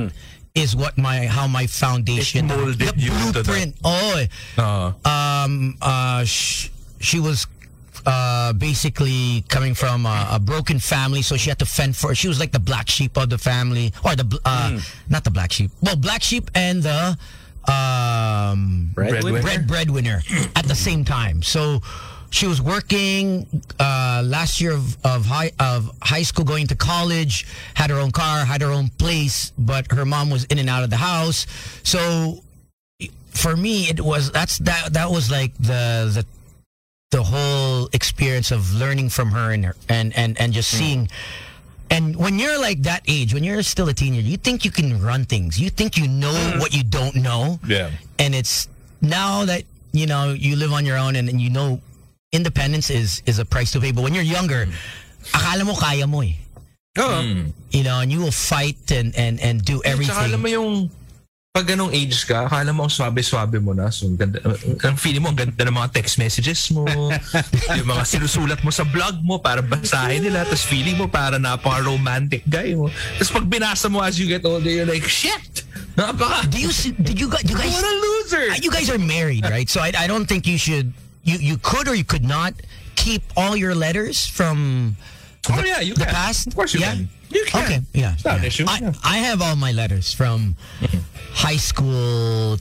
[0.54, 3.44] is what my how my foundation, molded the you into that.
[3.44, 3.74] blueprint.
[3.84, 4.24] Oh,
[4.58, 5.08] Oo.
[5.08, 6.68] um, uh, sh-
[7.00, 7.46] she was
[8.04, 12.14] uh, basically coming from a, a broken family, so she had to fend for.
[12.14, 14.78] She was like the black sheep of the family, or the bl- uh,
[15.08, 15.70] not the black sheep.
[15.82, 17.16] Well, black sheep and the
[17.70, 19.40] um, Breadwinner.
[19.40, 20.20] bread breadwinner
[20.56, 21.42] at the same time.
[21.42, 21.80] So
[22.32, 23.46] she was working
[23.78, 28.10] uh, last year of, of high of high school, going to college, had her own
[28.10, 31.46] car, had her own place, but her mom was in and out of the house.
[31.84, 32.42] So
[33.30, 36.26] for me, it was that's that that was like the the
[37.10, 41.08] the whole experience of learning from her and her, and and and just seeing.
[41.90, 45.02] And when you're like that age, when you're still a teenager, you think you can
[45.02, 45.60] run things.
[45.60, 47.90] You think you know what you don't know Yeah.
[48.18, 48.66] and it's
[49.02, 51.82] now that you know you live on your own and, and you know
[52.32, 54.66] independence is is a price to pay but when you're younger
[55.36, 56.34] akala mo kaya mo eh
[56.98, 57.48] Oo.
[57.70, 60.70] you know and you will fight and and and do Tsaka alam mo everything yung
[61.52, 63.92] pag ganong age ka, akala mo ang swabe-swabe mo na.
[63.92, 64.40] So, ang ganda,
[64.88, 66.88] ang feeling mo, ang ganda ng mga text messages mo,
[67.76, 72.40] yung mga sinusulat mo sa blog mo para basahin nila, tapos feeling mo para napaka-romantic
[72.48, 72.88] guy mo.
[73.20, 75.68] Tapos pag binasa mo as you get older, you're like, shit!
[75.92, 76.48] Napaka...
[76.48, 78.44] do you see, did you guys you guys What a loser!
[78.64, 80.88] you guys are married right so I, I don't think you should
[81.24, 82.54] you you could or you could not
[82.96, 84.96] keep all your letters from
[85.50, 86.14] Oh yeah, you the can.
[86.14, 87.08] past Of course you yeah can.
[87.30, 87.64] You can.
[87.64, 88.12] Okay, yeah.
[88.12, 88.64] It's not an issue.
[88.68, 88.92] I, yeah.
[89.02, 90.54] I have all my letters from
[91.32, 92.58] high school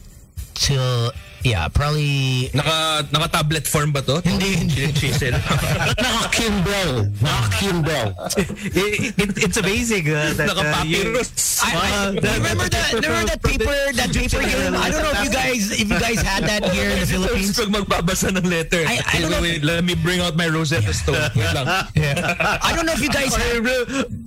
[0.55, 1.11] till
[1.43, 4.21] yeah, probably Naka, naka-tablet form ba to?
[4.21, 4.91] Hindi, hindi.
[4.93, 5.31] Chisel.
[6.05, 7.11] Naka-Kindle.
[7.21, 8.09] Naka-Kindle.
[8.37, 11.61] it, it, it's amazing uh, that uh, Naka-papyrus.
[11.63, 14.73] I, I, Uh, remember that remember that paper that paper game?
[14.73, 17.53] I don't know if you guys if you guys had that here in the Philippines.
[17.57, 18.81] Pag magbabasa ng letter.
[18.87, 21.17] I- I don't know Wait, wait, let me bring out my Rosetta Stone.
[21.35, 21.65] Wait lang.
[21.95, 22.37] Yeah.
[22.61, 23.61] I don't know if you guys had,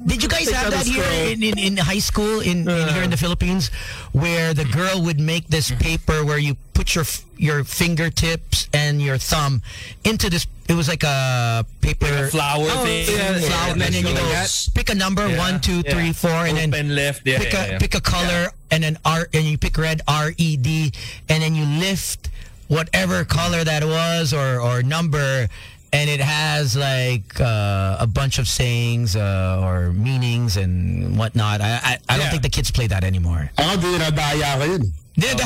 [0.07, 3.11] did you guys have that here in, in, in high school in, in here in
[3.11, 3.71] the Philippines
[4.13, 7.05] where the girl would make this paper where you put your
[7.39, 9.63] your fingertips and your thumb
[10.05, 13.07] into this it was like a paper Flower thing.
[13.07, 14.69] yeah, yeah, flower and and then you go go like that.
[14.75, 17.27] pick a number one two three four and then Open left.
[17.27, 17.79] Yeah, pick yeah, a yeah.
[17.79, 20.93] pick a color and then R and you pick red R E D
[21.29, 22.31] and then you lift
[22.69, 25.49] whatever color that was or or number
[25.93, 31.61] and it has like uh, a bunch of sayings uh, or meanings and whatnot.
[31.61, 33.51] I I, I don't think the kids play that anymore.
[33.59, 34.93] Ako, dinadaya ko yun.
[35.15, 35.39] Did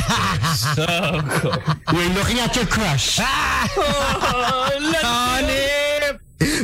[1.92, 3.20] You're looking at your crush.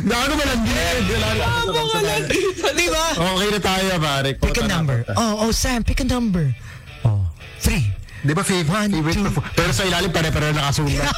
[0.05, 0.61] Na ano ba lang
[2.75, 3.03] Di ba?
[3.17, 4.29] Okay na tayo, pare.
[4.37, 5.05] Pick a number.
[5.17, 6.53] Oh, oh, Sam, pick a number.
[7.05, 7.25] Oh,
[7.61, 7.89] three.
[8.25, 8.69] Di ba favorite?
[8.73, 9.29] One, favorite two.
[9.53, 11.09] Pero sa ilalim, pare-pareho nakasulat.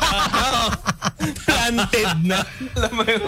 [1.47, 2.43] Planted na.
[2.75, 3.23] Alam mo yun?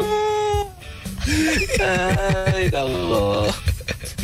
[1.80, 3.48] Ay, nako.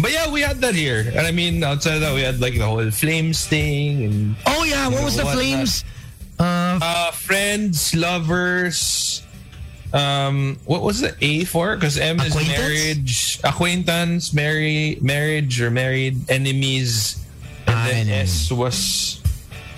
[0.01, 1.05] But yeah, we had that here.
[1.15, 4.63] And I mean, outside of that, we had like the whole flames thing and Oh
[4.63, 5.41] yeah, what was the Whatnot.
[5.43, 5.83] flames?
[6.39, 9.21] Uh, uh, friends, lovers.
[9.93, 11.75] Um, what was the A for?
[11.75, 17.23] Because M is marriage, acquaintance, marry, marriage or married, enemies,
[17.67, 18.51] and then enemies.
[18.51, 19.21] S was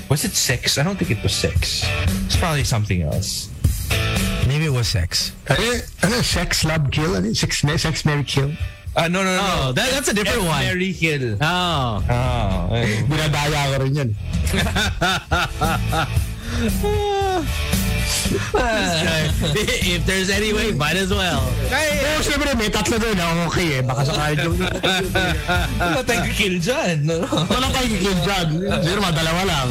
[0.09, 0.77] was it sex?
[0.79, 1.83] I don't think it was sex.
[2.25, 3.49] It's probably something else.
[4.47, 5.33] maybe it was sex.
[5.49, 7.15] ano, ano, sex, love, kill?
[7.15, 8.51] Ano, sex, sex, marry, kill?
[8.97, 9.45] Uh, no, no, no.
[9.45, 10.65] Oh, that, that's a different F, one.
[10.65, 11.37] Mary kill.
[11.39, 12.01] Oh.
[12.01, 13.05] Oh, eh.
[13.05, 14.09] Dinadaya ko rin yan.
[19.85, 21.45] if there's any way, might as well.
[21.69, 23.21] Pero siyempre, may tatlo doon.
[23.21, 23.81] ah, Okay eh.
[23.85, 24.57] Baka sakali yung...
[25.77, 27.05] Wala tayong kill dyan.
[27.05, 27.21] No?
[27.21, 28.47] Wala kayo kikill dyan.
[28.81, 29.69] Siguro mga dalawa lang.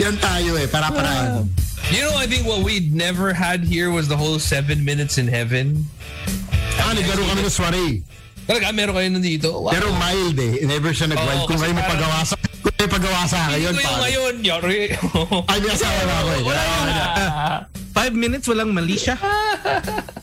[0.00, 0.64] Yan tayo eh.
[0.64, 1.44] Para-paraan.
[1.90, 5.28] You know, I think what we never had here was the whole seven minutes in
[5.28, 5.84] heaven.
[6.80, 7.94] Ah, naglaro kami ng soiree.
[8.48, 9.48] Talaga, meron kayo nandito?
[9.60, 9.70] Wow.
[9.70, 10.64] Pero mild eh.
[10.64, 11.44] Never siya nag-wild.
[11.44, 12.34] Oo, Kung kayo may parang- pagawa sa...
[12.60, 14.02] Kung may pagawa sa akin, Hindi yun ko yung pare.
[14.02, 14.78] ngayon, yari.
[15.46, 16.42] Ay, may asawa na ako eh.
[16.48, 16.62] Wala
[17.90, 19.14] Five minutes, walang mali siya.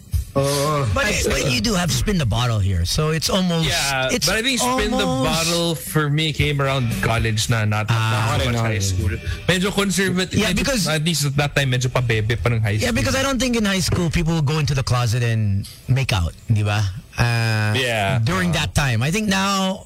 [0.93, 3.67] But, but you do have spin the bottle here, so it's almost.
[3.67, 7.87] Yeah, it's but I think spin the bottle for me came around college na, not,
[7.89, 9.09] Ah, not so much high school.
[9.47, 10.37] Medyo conservative.
[10.37, 12.85] Yeah, medyo- because- At least at that time, medyo pabebe pa ng high school.
[12.85, 16.13] Yeah, because I don't think in high school people go into the closet and make
[16.13, 16.85] out, di ba?
[17.17, 18.19] Uh, Yeah.
[18.23, 19.85] During that time, I think now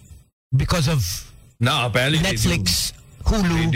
[0.55, 0.99] because of
[1.59, 2.91] No, apparently Netflix,
[3.23, 3.69] Hulu,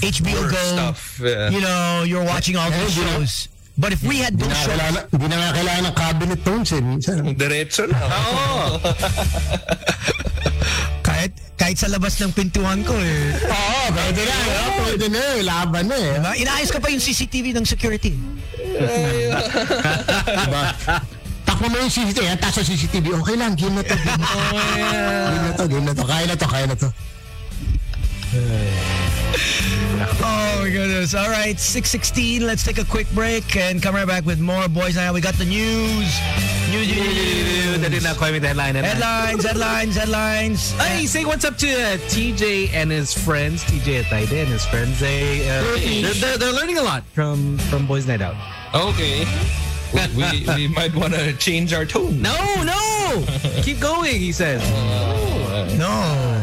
[0.00, 1.20] HBO Go, stuff.
[1.22, 1.50] Yeah.
[1.50, 3.48] you know, you're watching all di shows.
[3.76, 4.76] But if we had those shows,
[5.08, 6.80] hindi na nga kailangan ng cabinet tones eh.
[6.80, 7.32] Minsan.
[7.32, 7.96] Diretso na.
[7.96, 8.80] Oo.
[11.06, 13.32] kahit kahit sa labas ng pintuan ko eh.
[13.40, 14.34] Oo, pwede na.
[14.36, 14.80] eh.
[14.80, 15.38] Pwede na eh.
[15.40, 16.12] Laban na eh.
[16.14, 16.32] Diba?
[16.36, 18.12] Inaayos ka pa yung CCTV ng security.
[20.28, 20.62] Diba?
[21.44, 22.24] Takbo mo yung CCTV.
[22.26, 23.16] Yan, taas sa CCTV.
[23.16, 23.56] Okay lang.
[23.56, 23.96] Game na to.
[23.96, 24.40] Game na to.
[25.24, 25.64] Game na to.
[25.66, 26.04] Game na to.
[26.04, 26.46] Kaya na to.
[26.46, 26.88] Kaya na to.
[30.22, 31.14] Oh my goodness.
[31.14, 32.46] All right, 616.
[32.46, 35.12] Let's take a quick break and come right back with more boys now.
[35.12, 36.18] We got the news.
[36.70, 38.74] News, news, news, That did not quite me the headline.
[38.76, 40.72] Headlines, headlines, headlines.
[40.72, 45.00] Hey, say what's up to uh, TJ and his friends, TJ Ataide and his friends.
[45.00, 48.36] They uh, they're, they're, they're learning a lot from from Boys Night Out.
[48.74, 49.24] Okay.
[50.14, 52.22] we, we might want to change our tone.
[52.22, 53.24] No, no,
[53.62, 54.14] keep going.
[54.20, 54.60] He says
[55.78, 56.39] No.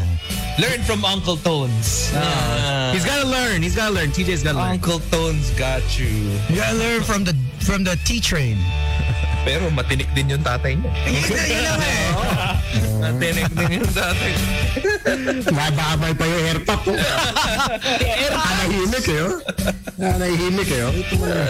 [0.57, 2.09] Learn from Uncle Tones.
[2.91, 3.61] he's got to learn.
[3.61, 4.09] He's got to learn.
[4.09, 4.71] TJ's got to learn.
[4.81, 6.09] Uncle Tones got you.
[6.49, 8.57] You gotta learn from the from the T train.
[9.45, 10.91] Pero matinik din yung tatay niya.
[11.07, 12.07] Yun lang eh.
[12.99, 14.33] Matinik din yung tatay.
[15.47, 16.81] Nababay pa yung airpop.
[16.83, 16.97] Oh.
[18.33, 19.23] Nanahimik eh.
[19.23, 19.39] oh.
[19.95, 20.83] Nanahimik eh.
[20.83, 20.91] oh.
[20.91, 21.45] Ito mo na.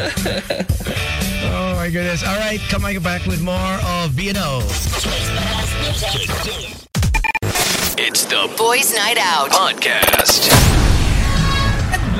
[1.48, 2.22] Oh my goodness.
[2.22, 4.62] All right, coming back with more of B&O.
[8.00, 9.50] It's the Boys Night Out.
[9.50, 10.52] podcast.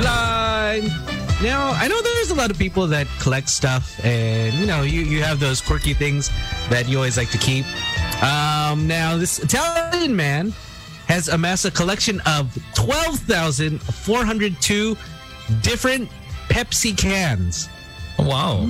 [0.02, 0.88] Line.
[1.40, 5.02] Now, I know there's a lot of people that collect stuff, and you know, you,
[5.02, 6.30] you have those quirky things
[6.68, 7.64] that you always like to keep.
[8.24, 10.52] Um, now, this Italian man
[11.06, 14.96] has amassed a collection of 12,402
[15.62, 16.10] different
[16.48, 17.68] Pepsi cans.
[18.18, 18.66] Wow.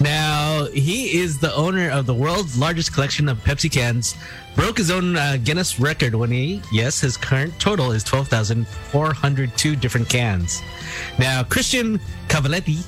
[0.00, 4.14] Now, he is the owner of the world's largest collection of Pepsi cans.
[4.56, 10.08] Broke his own uh, Guinness record when he, yes, his current total is 12,402 different
[10.08, 10.62] cans.
[11.18, 12.82] Now, Cristian Cavaletti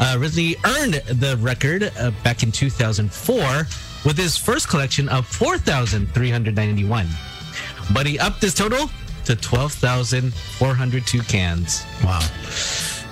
[0.00, 3.66] uh, originally earned the record uh, back in 2004
[4.04, 7.06] with his first collection of 4,391.
[7.92, 8.90] But he upped his total
[9.26, 11.84] to 12,402 cans.
[12.02, 12.20] Wow.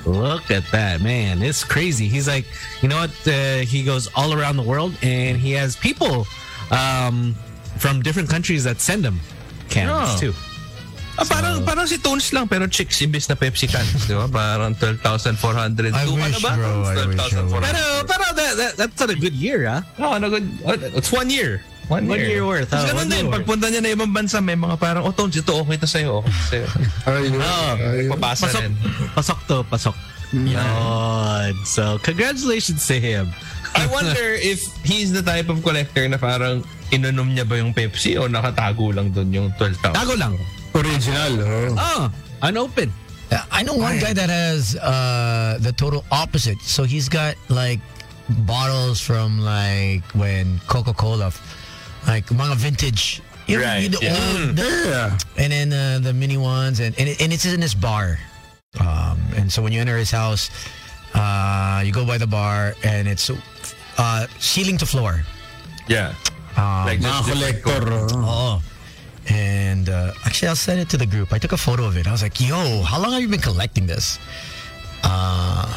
[0.06, 1.42] Look at that, man.
[1.42, 2.08] It's crazy.
[2.08, 2.44] He's like,
[2.82, 3.12] you know what?
[3.26, 6.26] Uh, he goes all around the world and he has people
[6.70, 7.34] um,
[7.78, 9.18] from different countries that send him
[9.70, 10.16] cans Oh.
[10.20, 10.34] too.
[11.16, 14.26] Ah, parang, parang si Tones lang, pero chicks imbis na Pepsi cans, di ba?
[14.26, 15.94] Parang 12,400.
[15.94, 16.56] I wish, na ba?
[16.58, 16.82] bro.
[16.82, 17.62] I wish, I 12,400.
[17.62, 19.86] Pero, pero that, that, that's not a good year, ah.
[19.96, 20.50] No, no, good.
[20.92, 21.62] It's one year.
[21.88, 24.56] One, One year worth, Tapos oh, ganun din, year pagpunta niya na ibang bansa, may
[24.56, 26.24] mga parang, oh, Tones, ito okay to sa'yo.
[26.24, 26.68] Okay to sa'yo.
[27.12, 27.36] Ayun.
[27.36, 28.10] Oh, Ayun.
[28.16, 28.72] Papasa pasok, rin.
[29.12, 29.96] pasok to, pasok.
[30.32, 31.54] Yun.
[31.68, 33.28] So, congratulations to him.
[33.76, 36.64] I wonder if he's the type of collector na parang
[36.94, 39.92] inunom niya ba yung Pepsi o nakatago lang doon yung 12,000?
[39.92, 40.38] Tago lang.
[40.74, 41.32] Original.
[41.42, 41.76] Oh.
[41.78, 42.04] Oh,
[42.42, 42.94] unopened.
[43.50, 46.60] I know one guy that has uh, the total opposite.
[46.62, 47.80] So he's got like
[48.46, 51.32] bottles from like when Coca Cola,
[52.06, 53.20] like mga vintage.
[53.46, 54.16] You know, Right, the yeah.
[54.16, 55.18] old, Yeah.
[55.36, 58.18] and then uh, the mini ones, and and, it, and it's in his bar.
[58.80, 60.48] Um, and so when you enter his house,
[61.14, 63.28] uh, you go by the bar, and it's
[63.98, 65.22] uh, ceiling to floor.
[65.88, 66.14] Yeah.
[66.56, 67.90] Um, Like Mga just collector.
[68.16, 68.24] oh.
[68.24, 68.62] Oh.
[69.28, 71.32] And uh, actually, I'll send it to the group.
[71.32, 72.06] I took a photo of it.
[72.06, 74.18] I was like, yo, how long have you been collecting this?
[75.02, 75.68] Uh,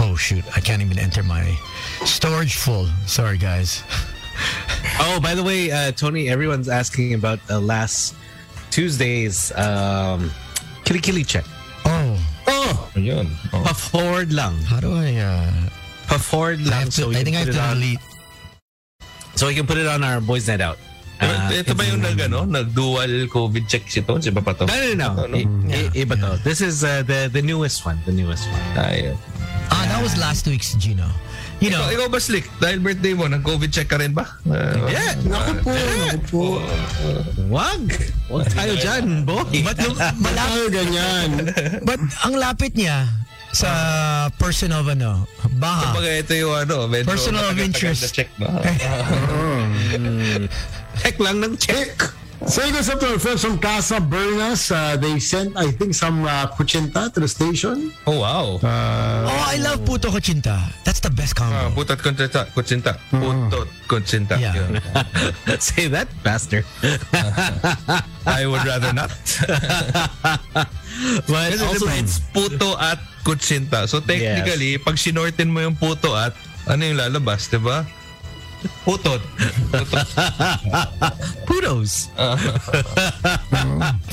[0.00, 0.44] oh, shoot.
[0.56, 1.44] I can't even enter my
[2.04, 2.88] storage full.
[3.06, 3.82] Sorry, guys.
[5.00, 8.14] Oh, by the way, uh, Tony, everyone's asking about uh, last
[8.70, 10.30] Tuesday's um,
[10.84, 11.44] Kili Kili check.
[11.84, 12.90] Oh, Oh.
[12.94, 13.30] Ayun.
[13.52, 13.62] Oh.
[13.62, 14.54] Puff forward lang.
[14.66, 15.14] how do I?
[15.16, 15.50] Uh,
[16.06, 16.80] Puff forward I, lang.
[16.86, 18.02] have to, so we I can think I put have it to on- delete.
[19.34, 20.78] So we can put it on our boys' night out.
[21.22, 24.26] Uh, ito ba yung nag, ano, nag-dual COVID check si Tones?
[24.26, 24.66] Iba pa to?
[24.66, 25.38] No, no, no.
[25.38, 25.70] Ito, no?
[25.70, 26.34] I- i- iba to.
[26.42, 27.94] This is uh, the the newest one.
[28.04, 28.58] The newest one.
[28.74, 29.14] Ayun.
[29.70, 31.06] Ah, that was last week's Gino.
[31.62, 32.50] You know, Ikaw, ikaw ba, Slick?
[32.58, 34.26] Dahil birthday mo, nag-COVID check ka rin ba?
[34.42, 35.14] Uh, Yeah.
[35.22, 35.70] Naku po.
[35.70, 36.42] Naku po.
[37.46, 37.82] Wag.
[38.26, 39.46] Wag tayo dyan, boy.
[39.62, 41.28] but nung, malapit, ganyan.
[41.88, 43.06] but ang lapit niya
[43.52, 43.70] sa
[44.34, 45.22] person of ano,
[45.62, 45.94] Baha.
[45.94, 48.10] Kumbaga ito yung ano, medyo Personal of interest.
[48.10, 48.48] check, no?
[50.98, 51.94] Check lang ng check.
[52.46, 54.68] Say this up to our friends from Casa Bernas.
[54.74, 57.92] Uh, they sent, I think, some uh, kuchinta to the station.
[58.06, 58.58] Oh, wow.
[58.60, 60.58] Oh, I love Puto Cochinta.
[60.84, 61.70] That's the best combo.
[61.72, 62.44] putot kutsinta.
[62.52, 62.98] Kutsinta.
[63.10, 64.36] Putot kutsinta.
[64.36, 64.58] Yeah.
[64.58, 64.80] Yun.
[65.62, 66.66] Say that faster.
[68.26, 69.10] I would rather not.
[71.26, 73.88] But Kasi also, diba, it's puto at kutsinta.
[73.88, 76.36] So technically, pag sinortin mo yung puto at,
[76.68, 77.86] ano yung lalabas, di ba?
[78.84, 79.22] Putot.
[79.72, 80.06] Putot.
[81.46, 82.08] kudos.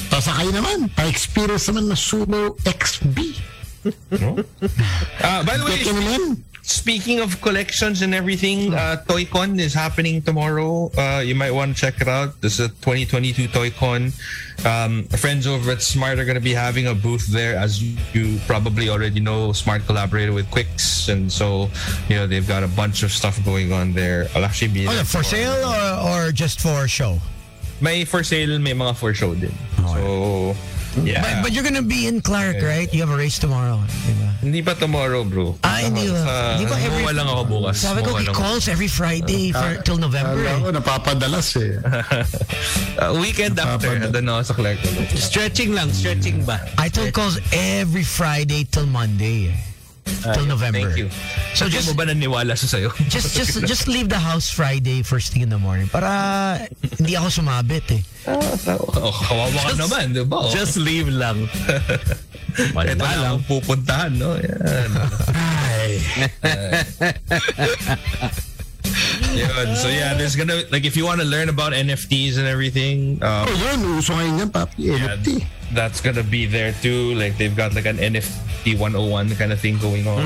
[0.10, 0.90] Pasakay naman.
[0.94, 3.18] Pa-experience naman na Sumo XB.
[5.24, 6.44] Ah, by the way, Take naman.
[6.74, 10.92] Speaking of collections and everything, uh, ToyCon is happening tomorrow.
[10.96, 12.40] Uh, you might want to check it out.
[12.42, 14.14] This is a 2022 ToyCon.
[14.70, 17.58] Um, friends over at Smart are going to be having a booth there.
[17.58, 21.10] As you, you probably already know, Smart collaborated with Quicks.
[21.10, 21.72] And so,
[22.08, 24.28] you know, they've got a bunch of stuff going on there.
[24.36, 27.18] I'll actually be Oh, for sale or, or just for show?
[27.82, 29.54] May for sale, may mga for show din.
[29.78, 30.56] So,
[31.04, 31.22] yeah.
[31.22, 32.92] But, but you're gonna be in Clark, right?
[32.94, 33.82] You have a race tomorrow.
[34.08, 34.30] Diba?
[34.40, 35.60] hindi pa tomorrow, bro.
[35.64, 36.20] Ah, hindi ba?
[36.24, 37.76] Sa, Di ba every- Buwa lang ako bukas.
[37.84, 40.40] Sabi ko, he calls every Friday for till November.
[40.40, 40.66] Alam eh.
[40.66, 41.78] ko, napapadalas eh.
[43.00, 44.80] Uh, weekend after, doon ako sa Clark.
[45.16, 46.60] Stretching lang, stretching ba?
[46.76, 49.56] I told calls every Friday till Monday.
[49.56, 49.69] eh.
[50.34, 50.90] Till November.
[50.92, 51.08] Thank you.
[51.54, 52.90] So just just mo ba naniwala sa sayo?
[53.14, 56.66] just just just leave the house Friday first thing in the morning para
[57.00, 58.02] hindi ako sumabit eh.
[59.00, 60.44] oh, kawawa ka naman, di ba?
[60.46, 60.52] Oh.
[60.52, 61.46] Just leave lang.
[62.60, 64.36] Ito na lang ang pupuntahan, no?
[64.36, 64.90] Yan.
[65.32, 66.02] Ay.
[69.36, 69.68] Yun.
[69.78, 73.46] So yeah, there's gonna, like if you want to learn about NFTs and everything, um,
[73.48, 73.80] Oh, yun.
[73.98, 74.74] Uso ngayon yan, papi.
[74.78, 75.30] yeah, NFT.
[75.72, 77.14] That's gonna be there too.
[77.16, 80.22] Like they've got like an NFT 101 kind of thing going on.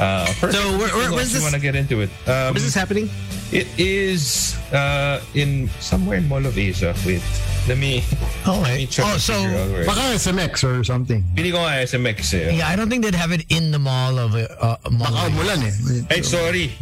[0.00, 2.08] Uh, first, So, where- where- where's you this- want to get into it?
[2.24, 3.10] Um, What is happening?
[3.52, 6.94] It is uh, in somewhere in Mall of Asia.
[7.04, 7.20] Wait,
[7.68, 8.00] let me.
[8.46, 9.86] Oh, Let me try oh so figure out.
[9.92, 11.20] Baka SMX or something.
[11.36, 12.54] Pili ko nga SMX eh.
[12.56, 15.10] yeah, I don't think they'd have it in the mall of uh, uh, mall.
[15.10, 16.14] Baka of- umulan eh.
[16.16, 16.72] Ay, sorry.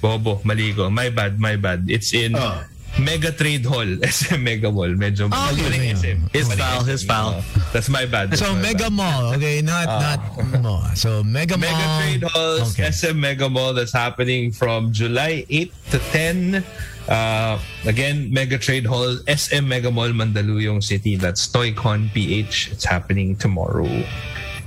[0.00, 0.88] Bobo, mali ko.
[0.92, 1.88] My bad, my bad.
[1.90, 2.62] It's in Oh.
[3.00, 4.88] Mega Trade Hall, SM Mega Mall.
[4.94, 5.94] Medyo Ah, okay.
[5.94, 6.28] SM.
[6.32, 7.40] His foul, his foul.
[7.40, 8.30] Oh, that's my bad.
[8.30, 8.92] That's So my Mega bad.
[8.92, 10.20] Mall, okay, not not
[10.60, 10.84] mall.
[10.94, 12.00] So Mega, Mega Mall.
[12.00, 12.90] Trade Halls, Okay.
[12.90, 16.64] SM Mega Mall that's happening from July 8 to 10.
[17.08, 21.16] Uh, again, Mega Trade Hall, SM Mega Mall, Mandaluyong City.
[21.16, 22.70] That's ToyCon PH.
[22.72, 23.88] It's happening tomorrow.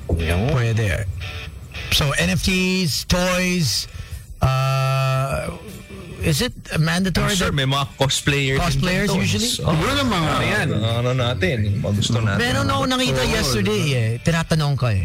[0.10, 1.06] Pwede.
[1.92, 3.88] So NFTs, toys.
[4.42, 5.56] Uh,
[6.24, 7.32] is it mandatory?
[7.32, 8.59] I'm sure that- may mga cosplayers.
[8.59, 9.26] Cosplayers din doon.
[9.28, 9.51] usually?
[9.61, 10.30] Oh, Siguro ng mga...
[10.39, 10.67] Ayan.
[10.74, 12.39] ano natin, yung mga gusto natin.
[12.39, 14.09] Meron ako nakita yesterday eh.
[14.19, 15.03] Tinatanong ko eh.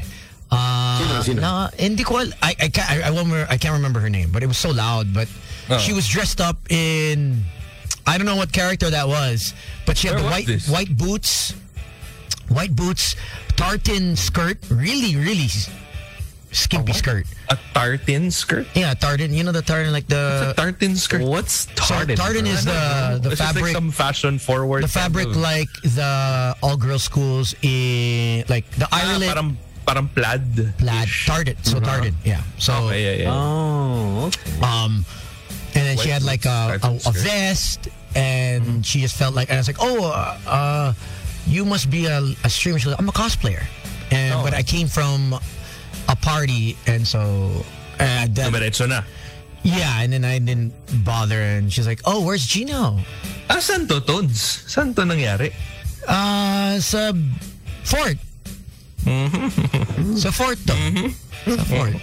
[0.48, 1.38] Uh, Sino, sino?
[1.44, 4.32] Na, hindi ko, al- I, I, can't, I, I, won't, I can't remember her name,
[4.32, 5.12] but it was so loud.
[5.12, 5.28] But
[5.68, 5.76] Oh.
[5.76, 7.44] she was dressed up in,
[8.08, 9.52] I don't know what character that was,
[9.84, 10.64] but she had Where the white this?
[10.64, 11.52] white boots,
[12.48, 13.16] white boots,
[13.52, 15.68] tartan skirt, really, really s-
[16.52, 17.26] skimpy skirt.
[17.50, 18.66] A tartan skirt?
[18.74, 19.32] Yeah, tartan.
[19.32, 21.22] You know the tartan, like a the tartan skirt?
[21.22, 22.16] What's so tartan?
[22.16, 23.64] tartan is the the It's just fabric.
[23.64, 24.82] like some fashion forward.
[24.84, 29.50] the fabric of- like the all girls schools in like the Ah, Ireland parang,
[29.86, 30.74] parang plaid.
[30.78, 31.56] plaid tartan.
[31.64, 32.42] So tartan, yeah.
[32.58, 33.32] So Okay, yeah, yeah.
[33.34, 34.60] Oh, okay.
[34.62, 35.04] um,
[35.74, 37.22] and then she had like a, a, a tartan skirt.
[37.22, 37.80] vest,
[38.16, 40.92] and she just felt like, and I was like, oh, uh, uh
[41.46, 42.78] you must be a, a streamer.
[42.78, 43.64] She's like, I'm a cosplayer,
[44.10, 44.42] and Oh.
[44.44, 45.32] but I came from
[46.08, 47.20] a party, and so.
[48.00, 49.02] Uh, then, Dumiretso na.
[49.62, 50.72] yeah, and then I didn't
[51.04, 52.98] bother, and she's like, "Oh, where's Gino?"
[53.50, 54.64] Ah, saan to, Tones?
[54.70, 55.50] Saan to nangyari?
[56.06, 57.12] Uh, sa
[57.82, 58.16] fort.
[60.16, 60.76] Sa fort to.
[61.48, 61.96] Sa fort.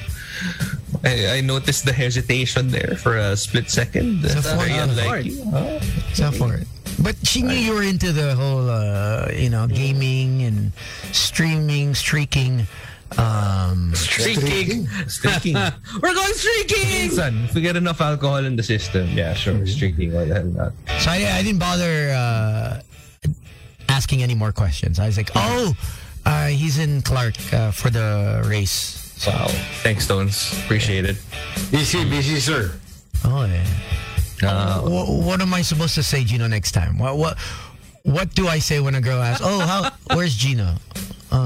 [1.06, 4.22] I, I noticed the hesitation there for a split second.
[4.26, 4.68] Sa That's fort.
[4.68, 5.42] very unlike you.
[5.54, 5.80] Oh.
[6.14, 6.66] Sa fort.
[7.00, 10.72] But she knew you were into the whole, uh, you know, gaming and
[11.12, 12.68] streaming, streaking.
[13.18, 14.88] Um, Streaking.
[15.08, 15.54] Streaking.
[16.02, 17.12] We're going streaking!
[17.12, 20.44] Son, if we get enough alcohol in the system, yeah, sure, streaking, why the hell
[20.46, 20.74] not?
[21.00, 22.82] so I, I didn't bother uh,
[23.90, 25.00] asking any more questions.
[25.00, 25.74] I was like, oh,
[26.26, 29.26] uh, he's in Clark uh, for the race.
[29.26, 29.48] Wow.
[29.84, 30.52] Thanks, Tones.
[30.66, 31.16] Appreciate it.
[31.72, 32.74] Busy, busy, sir.
[33.24, 33.64] Oh, yeah.
[34.44, 36.98] Uh, What, what am I supposed to say, Gino, next time?
[36.98, 37.38] What what
[38.04, 39.90] what do I say when a girl asks, "Oh, how?
[40.16, 40.76] Where's Gino?"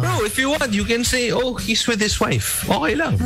[0.02, 2.70] Bro, if you want, you can say, oh, he's with his wife.
[2.70, 3.16] Okay lang.
[3.18, 3.26] okay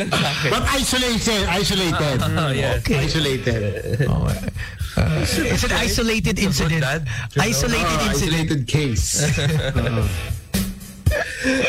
[0.00, 0.50] lang sa akin.
[0.50, 2.20] But isolated, isolated.
[2.34, 2.80] Oh, yeah.
[2.80, 4.06] Isolated.
[4.08, 4.24] Oh,
[4.96, 6.84] uh, it's an isolated incident.
[7.36, 8.14] Isolated Oh, incident.
[8.14, 9.22] isolated case.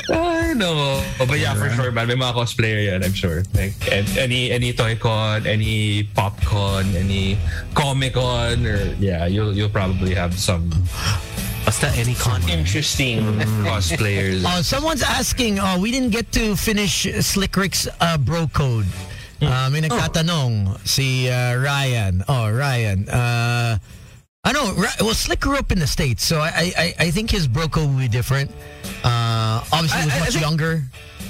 [0.09, 1.03] I know.
[1.19, 2.07] Oh, But yeah, for sure, man.
[2.07, 3.43] May mga cosplayer yan, I'm sure.
[3.53, 3.73] Like,
[4.17, 7.37] any any Toy-Con, any Pop-Con, any
[7.73, 10.69] Comic-Con, or yeah, you'll you'll probably have some
[11.65, 12.41] Basta any con.
[12.47, 13.19] interesting
[13.65, 14.45] cosplayers.
[14.45, 18.85] Uh, someone's asking, oh, we didn't get to finish Slick Rick's uh, bro code.
[19.41, 22.23] Uh, may nagtatanong si uh, Ryan.
[22.29, 23.09] Oh, Ryan.
[23.09, 23.77] Uh,
[24.43, 24.73] I know.
[25.01, 27.89] Well, Slick grew up in the States, so I I, I think his bro code
[27.89, 28.51] will be different.
[29.03, 30.83] Uh, obviously, he was I- I much think- younger.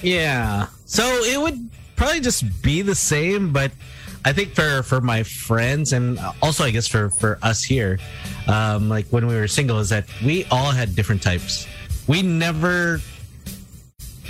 [0.04, 0.68] Yeah.
[0.86, 3.72] So it would probably just be the same, but
[4.26, 8.02] I think for for my friends and also I guess for for us here,
[8.50, 11.70] um, like when we were single, is that we all had different types.
[12.10, 13.00] We never.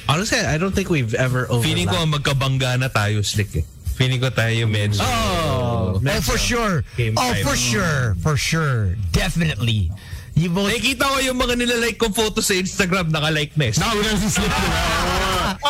[0.08, 3.56] Honestly, I don't think we've ever Feeling ko magkabangga na tayo, Slick.
[3.58, 3.66] Eh.
[3.96, 5.02] Feeling ko tayo medyo...
[5.02, 6.84] Oh, Oh, for sure.
[6.96, 8.14] Game oh, for sure.
[8.22, 8.94] For sure.
[9.12, 9.90] Definitely.
[10.36, 10.68] You both.
[10.68, 13.80] Nakikita ko yung mga nilalike kong photo sa Instagram, naka-like na eh.
[13.80, 14.70] Now, wala si Slip na.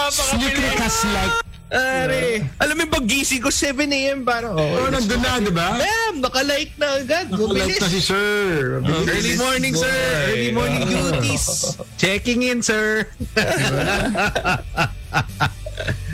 [0.10, 1.36] Slip has like,
[1.74, 2.14] Are,
[2.62, 4.22] alam mo yung pag-gising ko, 7 a.m.
[4.22, 5.82] parang, oh, nandun na, di ba?
[5.82, 7.34] Ma'am, naka-like na agad.
[7.34, 8.86] Like na si sir.
[8.86, 9.90] Early morning, sir.
[10.30, 11.74] Early morning duties.
[11.98, 13.10] checking in, sir.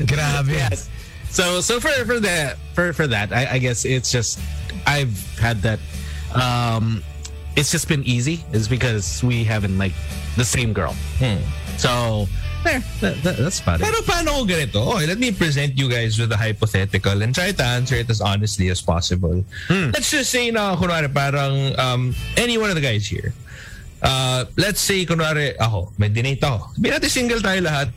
[0.08, 0.88] Grabe.
[1.32, 4.39] So so for for that for for that, I, I guess it's just
[4.86, 5.80] I've had that.
[6.36, 7.04] Um,
[7.56, 8.43] it's just been easy.
[8.52, 9.93] Is because we haven't like
[10.36, 10.95] the same girl.
[11.78, 12.28] So
[12.64, 13.86] there, that, that, that's about it.
[13.86, 14.80] Pero paano ko ganito?
[14.95, 18.22] Okay, let me present you guys with a hypothetical and try to answer it as
[18.22, 19.43] honestly as possible.
[19.70, 23.34] Let's just say na, kunwari, parang um, any one of the guys here.
[24.01, 26.74] Uh, let's say, kunwari, ako, may dinate ako.
[26.74, 27.88] Sabihin natin single tayo lahat.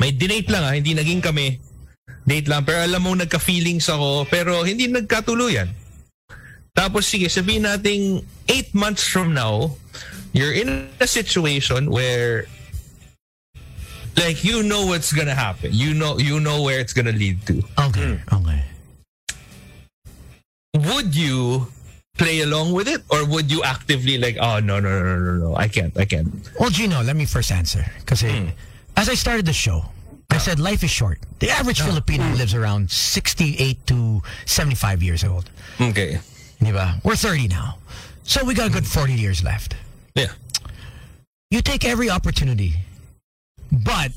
[0.00, 1.60] May dinate lang ha, hindi naging kami.
[2.26, 5.70] Date lang, pero alam mo nagka-feelings ako, pero hindi nagkatuluyan.
[6.76, 8.20] Tapos sige, sabihin natin
[8.50, 9.72] 8 months from now,
[10.36, 12.44] you're in a situation where
[14.16, 15.70] like you know what's gonna happen.
[15.72, 17.62] You know you know where it's gonna lead to.
[17.78, 18.16] Okay.
[18.28, 18.36] Hmm.
[18.36, 18.62] Okay.
[20.74, 21.68] Would you
[22.18, 25.32] play along with it or would you actively like oh no no no no no
[25.34, 26.28] no I can't I can't.
[26.58, 27.84] Well, Gino, let me first answer.
[28.00, 28.48] Because hmm.
[28.96, 29.84] as I started the show,
[30.30, 31.18] I I said life is short.
[31.38, 31.86] The average ah.
[31.86, 32.36] Filipino hmm.
[32.36, 35.50] lives around 68 to 75 years old.
[35.80, 36.20] Okay.
[36.60, 37.00] Di ba?
[37.04, 37.78] We're 30 now.
[38.24, 39.76] So we got a good 40 years left.
[40.14, 40.32] Yeah.
[41.50, 42.74] You take every opportunity.
[43.84, 44.12] But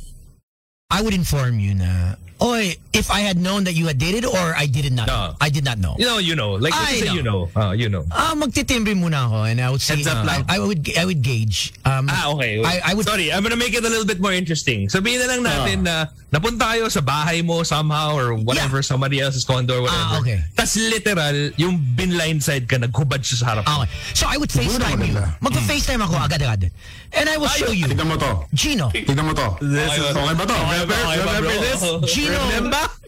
[0.90, 4.56] I would inform you na, Oy, if I had known that you had dated or
[4.56, 5.36] I did not No.
[5.42, 5.96] I did not know.
[6.00, 6.56] You know, you know.
[6.56, 7.14] Like, I say know.
[7.14, 7.50] you know.
[7.52, 8.06] Uh, you know.
[8.12, 10.46] Ah, magtitimbre muna ako and I would see Heads up lang.
[10.48, 11.74] I, I would I would gauge.
[11.84, 12.64] Um, Ah, okay.
[12.64, 14.88] I, I would Sorry, I'm gonna make it a little bit more interesting.
[14.88, 19.44] Sabihin na lang natin na napunta kayo sa bahay mo somehow or whatever, somebody else's
[19.44, 20.16] condo or whatever.
[20.16, 20.40] Ah, okay.
[20.56, 23.68] Tas literal, yung bin side ka, naghubad siya sa harap.
[23.68, 23.92] Okay.
[24.16, 25.20] So I would FaceTime you.
[25.44, 26.72] Magpa-FaceTime ako agad-agad.
[27.14, 27.88] And I will show you.
[27.90, 28.46] Tignan mo to.
[28.54, 28.90] Gino.
[28.94, 29.58] Tignan mo to.
[29.62, 30.54] Okay ba to?
[30.54, 31.82] Remember, remember this?
[32.14, 32.40] Gino.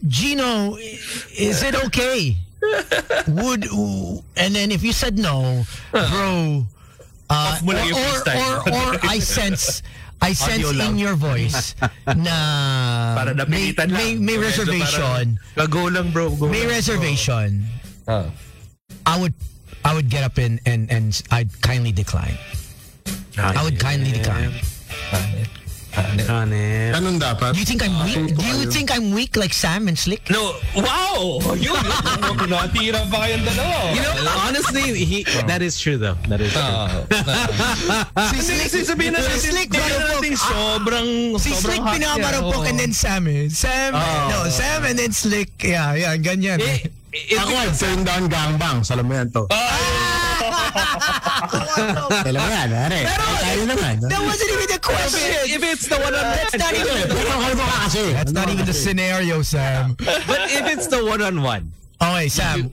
[0.06, 0.50] Gino,
[1.38, 2.36] is it okay?
[3.28, 3.66] Would
[4.38, 6.62] and then if you said no, bro,
[7.30, 7.74] uh, mo
[8.30, 9.82] or, or or I sense
[10.22, 10.94] I sense Audio lang.
[10.94, 11.74] in your voice
[12.06, 14.22] na Para may, may, lang.
[14.22, 15.26] may Medyo reservation.
[15.58, 16.30] parang, Go lang, bro.
[16.38, 16.78] Go May lang.
[16.78, 17.66] reservation.
[18.06, 18.30] Ah.
[19.06, 19.34] I would
[19.82, 22.38] I would get up and and and I'd kindly decline.
[23.38, 24.52] I would kindly decline.
[25.92, 26.96] Hanep.
[26.96, 27.52] Ganun dapat.
[27.52, 28.32] Do you think I'm weak?
[28.32, 30.24] Do you think I'm weak like Sam and Slick?
[30.32, 31.36] No, wow!
[31.52, 31.76] Yun.
[32.48, 33.92] Natira pa kayong dalawa.
[33.92, 36.16] You know, honestly, he that is true though.
[36.32, 36.64] That is true.
[36.64, 37.04] Ah.
[38.32, 40.08] Kasi kasi sabihin na Si natin, Slick, na marupok.
[40.16, 42.68] natin sobrang, Si sobrang Slick yan.
[42.72, 43.52] and then Sam eh.
[43.52, 43.92] Sam,
[44.32, 45.52] no, Sam and then Slick.
[45.60, 46.56] Yeah, yeah, ganyan.
[46.56, 48.80] Eh, eh, Ako ay turn down gangbang.
[48.88, 49.44] Alam mo yan to.
[52.22, 53.00] Alam mo yan, pare.
[53.42, 53.94] Tayo naman.
[54.06, 55.28] That wasn't even the question.
[55.48, 56.94] If it's the one on That's not even.
[57.08, 58.02] Pero ano ka kasi?
[58.12, 59.94] That's not even the scenario, Sam.
[59.98, 61.72] but if it's the one on one,
[62.02, 62.70] Okay, Sam.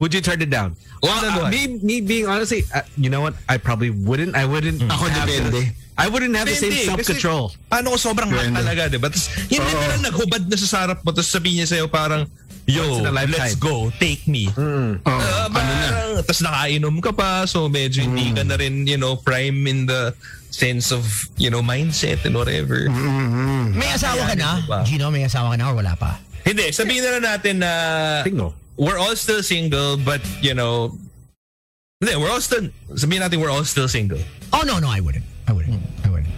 [0.00, 0.74] would you turn it down?
[1.02, 1.50] Well, uh, One-on-one.
[1.54, 3.34] me, me being honestly, uh, you know what?
[3.48, 4.34] I probably wouldn't.
[4.34, 4.82] I wouldn't.
[4.82, 5.50] Ako have depende.
[5.54, 7.50] the- I wouldn't have the same self control.
[7.50, 8.62] Kasi, ano ko sobrang hot Depende.
[8.62, 9.10] talaga, di ba?
[9.10, 9.66] Tapos, yun Oo.
[9.66, 12.22] literal naghubad na sa sarap mo, tapos sabihin niya sa'yo parang,
[12.68, 13.40] Yo, Once in a lifetime.
[13.48, 14.52] let's go, take me.
[14.52, 15.56] Oh, Ah, ano na?
[15.56, 18.36] parang, tapos nakainom ka pa, so medyo hindi mm.
[18.36, 20.12] ka na rin, you know, prime in the
[20.52, 21.00] sense of,
[21.40, 22.84] you know, mindset and whatever.
[22.84, 23.72] Mm-hmm.
[23.72, 24.50] May asawa ka na?
[24.84, 26.20] Gino, may asawa ka na or wala pa?
[26.44, 27.70] Hindi, sabihin na lang natin na
[28.20, 28.52] Single.
[28.76, 30.92] we're all still single, but, you know,
[32.04, 34.20] hindi, we're all still, sabihin natin we're all still single.
[34.52, 35.24] Oh no, no, I wouldn't.
[35.48, 35.80] I wouldn't.
[36.04, 36.32] I wouldn't.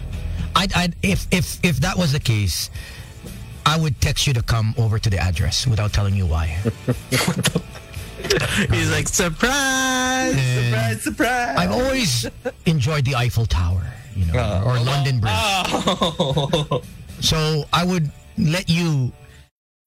[0.55, 2.67] I'd, I'd if if if that was the case,
[3.65, 6.47] I would text you to come over to the address without telling you why.
[8.69, 10.35] He's like surprise.
[10.37, 11.57] And surprise!
[11.57, 12.25] I've always
[12.65, 13.81] enjoyed the Eiffel Tower,
[14.15, 14.63] you know, Ah.
[14.63, 15.33] or London Bridge.
[15.33, 16.81] Oh,
[17.21, 19.11] So I would let you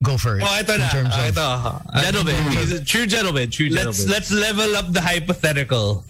[0.04, 0.88] go first oh ito in na.
[0.90, 1.82] terms of ito.
[2.00, 2.34] Gentleman.
[2.52, 3.50] He's a true gentleman.
[3.50, 4.12] True Let's gentleman.
[4.12, 6.04] let's level up the hypothetical.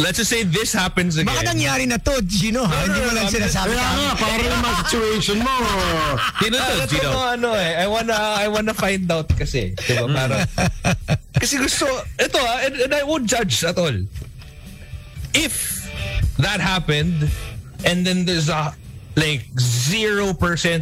[0.00, 1.28] Let's just say this happens again.
[1.28, 2.72] Baka nangyari na to, Gino, ha?
[2.88, 4.16] Hindi mo lang sinasabi Kaya sa nga, amin.
[4.16, 5.54] para yung mga situation mo.
[6.40, 7.08] Sino to, Ah, Gino?
[7.12, 7.70] mo, ano eh.
[7.76, 9.76] I wanna, I wanna find out kasi.
[9.76, 10.08] Diba?
[10.08, 10.48] Para,
[11.36, 11.84] kasi gusto,
[12.16, 13.92] ito ah, and, and I won't judge at all.
[15.36, 15.84] If
[16.40, 17.28] that happened,
[17.84, 18.72] and then there's a,
[19.16, 20.32] like, 0%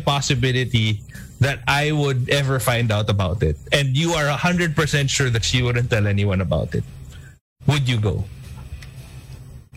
[0.05, 1.03] possibility
[1.41, 4.79] that I would ever find out about it, and you are 100%
[5.11, 6.85] sure that she wouldn't tell anyone about it,
[7.67, 8.23] would you go?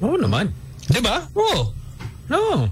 [0.01, 0.51] Oo naman.
[0.89, 1.27] Diba?
[1.35, 1.73] Oh.
[2.29, 2.69] No.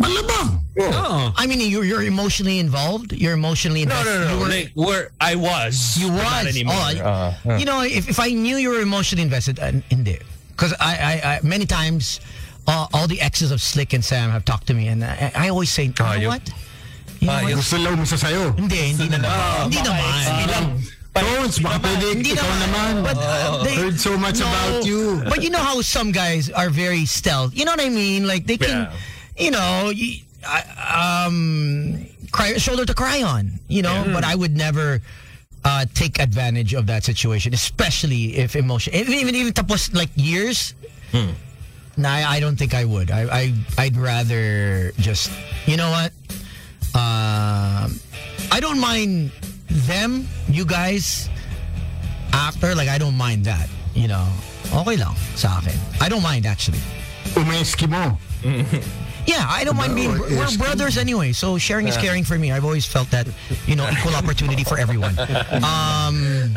[0.00, 0.64] Malabang.
[0.76, 1.32] No.
[1.36, 3.12] I mean, you're, you're emotionally involved.
[3.12, 4.18] You're emotionally No, invested.
[4.20, 4.30] no, no.
[4.30, 4.40] You no.
[4.40, 5.96] were- Like, where I was.
[6.00, 6.22] You was.
[6.24, 6.74] Not anymore.
[6.74, 7.56] Oh, Uh, uh.
[7.56, 10.18] You know, if, if I knew you were emotionally invested, uh, hindi.
[10.56, 12.20] Because I, I, I, many times,
[12.66, 15.48] uh, all the exes of Slick and Sam have talked to me, and I, I
[15.48, 16.42] always say, you know what?
[17.20, 17.56] You know?
[17.56, 18.56] Gusto lang mo sa sayo.
[18.56, 19.28] Hindi, hindi naman.
[19.68, 20.22] Hindi naman.
[20.24, 20.66] Hindi lang.
[21.14, 23.02] Tones, baka pwede ikaw naman.
[23.02, 24.46] But, uh, they- Heard so much No.
[24.46, 25.22] about you.
[25.26, 27.50] But you know how some guys are very stealth.
[27.54, 28.26] You know what I mean?
[28.26, 28.94] Like they can, Yeah.
[29.36, 29.90] you know,
[30.46, 33.58] I- um, cry shoulder to cry on.
[33.68, 35.02] You know, but I would never.
[35.60, 40.72] Uh, take advantage of that situation, especially if emotion, even even, even tapos like years.
[41.12, 41.28] Nah,
[42.08, 43.10] I, don't think I would.
[43.12, 43.42] I, I
[43.76, 45.28] I'd rather just,
[45.68, 46.16] you know what?
[46.96, 48.00] Um,
[48.48, 49.32] I don't mind
[49.70, 51.28] them, you guys,
[52.32, 52.74] after.
[52.74, 53.68] Like I don't mind that.
[53.94, 54.26] You know,
[54.74, 55.74] okay lang sa akin.
[56.00, 56.80] I don't mind actually.
[57.34, 58.18] Umeski mo.
[59.26, 60.16] Yeah, I don't mind being.
[60.16, 62.50] No, We're brothers anyway, so sharing is caring for me.
[62.50, 63.28] I've always felt that,
[63.66, 65.14] you know, equal opportunity for everyone.
[65.62, 66.54] Um,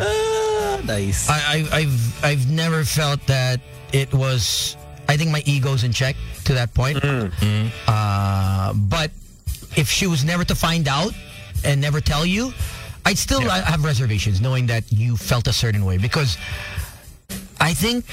[0.88, 1.30] Nice.
[1.30, 3.60] I, I, I've I've never felt that
[3.92, 4.76] it was.
[5.08, 6.98] I think my ego's in check to that point.
[7.04, 9.12] Uh, but
[9.76, 11.14] if she was never to find out
[11.64, 12.54] and never tell you,
[13.06, 16.38] I'd still I have reservations knowing that you felt a certain way because
[17.60, 18.06] I think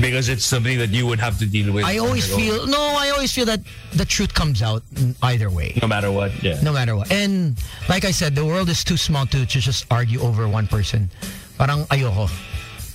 [0.00, 1.84] Because it's something that you would have to deal with.
[1.84, 2.80] I always feel own, no.
[2.80, 3.60] I always feel that
[3.92, 4.82] the truth comes out
[5.22, 5.76] either way.
[5.80, 6.32] no matter what.
[6.42, 6.60] Yeah.
[6.62, 7.12] no matter what.
[7.12, 7.56] And
[7.88, 11.10] like I said, the world is too small to, to just argue over one person.
[11.58, 12.32] Parang ayoko.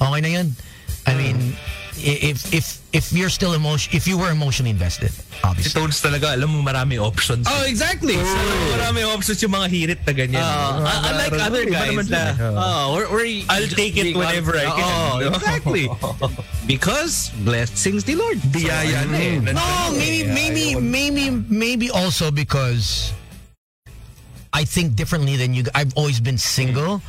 [0.02, 0.48] Okay na yun.
[1.06, 1.18] I hmm.
[1.18, 5.78] mean, i- if if if you're still emotion, if you were emotionally invested, Si obviously.
[5.78, 7.46] Tones talaga, alam mo marami options.
[7.46, 8.16] Oh, exactly.
[8.18, 8.40] So,
[8.74, 10.42] marami options yung mga hirit na ganyan.
[10.42, 12.50] Uh, Mga unlike laro- other guys naman na, sila.
[12.58, 14.86] oh, we're, we're, I'll take it whenever I can.
[14.90, 15.86] Oh, exactly.
[16.66, 18.38] because blessings the Lord.
[18.50, 19.38] Biyaya na eh.
[19.54, 19.94] No, eh.
[19.94, 23.14] maybe maybe maybe maybe also because
[24.50, 25.64] I think differently than you.
[25.76, 27.02] I've always been single.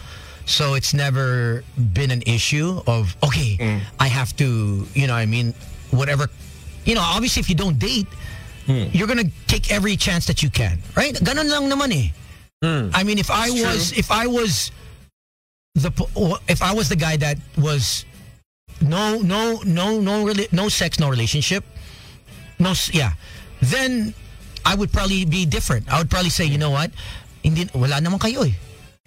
[0.46, 5.54] So it's never been an issue of okay, I have to, you know, I mean,
[5.90, 6.28] whatever,
[6.84, 8.06] you know, obviously if you don't date,
[8.66, 11.14] you're gonna take every chance that you can, right?
[11.14, 12.08] Ganon lang naman eh.
[12.94, 14.70] I mean, if I was, if I was
[15.74, 15.90] the,
[16.48, 18.04] if I was the guy that was
[18.82, 21.64] no, no, no, no, really, no sex, no relationship,
[22.58, 23.12] no, yeah,
[23.60, 24.14] then
[24.64, 25.88] I would probably be different.
[25.90, 26.90] I would probably say, you know what,
[27.42, 28.54] hindi, wala naman kayo eh.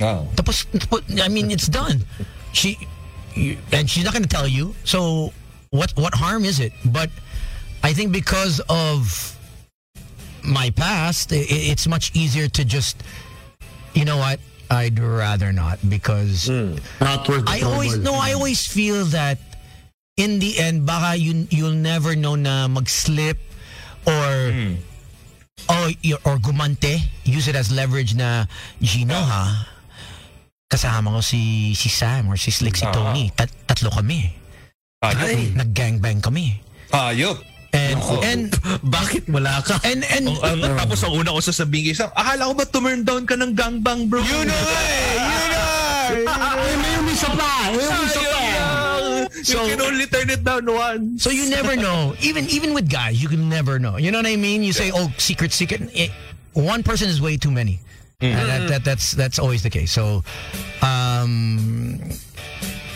[0.01, 0.27] Oh.
[0.35, 2.01] Tapos, tapos, I mean, it's done.
[2.51, 2.77] She,
[3.35, 4.73] you- and she's not going to tell you.
[4.83, 5.33] So,
[5.69, 6.73] what what harm is it?
[6.85, 7.09] But
[7.83, 9.09] I think because of
[10.43, 13.01] my past, i i- it's much easier to just,
[13.93, 14.39] you know what?
[14.69, 16.77] I'd rather not because hmm.
[16.99, 19.37] Not worth I always no, I always feel that
[20.17, 23.37] in the end, baka you you'll never know na mag-slip
[24.07, 24.73] or hmm.
[25.69, 25.89] oh
[26.25, 28.45] or gumante, use it as leverage na
[28.81, 29.67] Gino ha.
[30.73, 33.29] Kasama ko si si Sam or si Slick si Tony.
[33.37, 34.25] Tat, tatlo kami.
[35.05, 35.53] Ayop.
[35.53, 36.57] Nag-gangbang kami.
[36.89, 37.37] Ayop.
[37.73, 38.49] And and
[38.97, 39.77] Bakit wala ka?
[39.85, 43.05] and and Ang, ang, tapos ang una ko sasabihin kay Sam, akala ko ba tumurn
[43.05, 44.21] down ka ng gangbang bro?
[44.25, 44.61] You know
[46.13, 46.25] Eh,
[46.81, 47.69] may umisa pa!
[47.73, 48.41] May umisa pa!
[49.43, 51.21] You can only turn it down once.
[51.21, 52.15] So you never know.
[52.21, 53.97] Even even with guys, you can never know.
[53.97, 54.63] You know what I mean?
[54.63, 56.07] You say, "Oh, secret, secret." Eh,
[56.55, 57.83] one person is way too many.
[58.31, 59.91] And that, that that's that's always the case.
[59.91, 60.23] So,
[60.81, 61.99] um,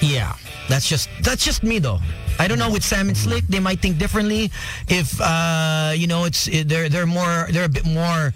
[0.02, 0.36] yeah,
[0.70, 2.00] that's just that's just me though.
[2.40, 4.52] I don't know with Sam and Slick, they might think differently.
[4.88, 8.34] If uh, you know, it's they're they're more they're a bit more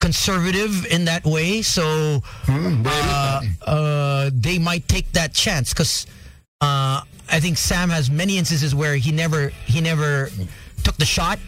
[0.00, 1.62] conservative in that way.
[1.62, 6.06] So uh, uh, they might take that chance because
[6.60, 7.00] uh,
[7.30, 10.28] I think Sam has many instances where he never he never
[10.82, 11.38] took the shot,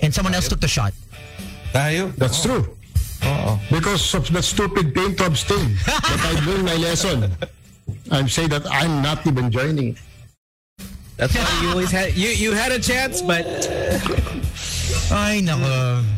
[0.00, 0.92] and someone else took the shot.
[2.18, 2.76] That's true.
[3.70, 5.76] Because of the stupid pain to abstain.
[5.86, 7.30] but I learned my lesson.
[8.10, 9.96] I'm saying that I'm not even joining.
[11.16, 13.46] That's why you always had you you had a chance, but
[15.12, 15.56] I know.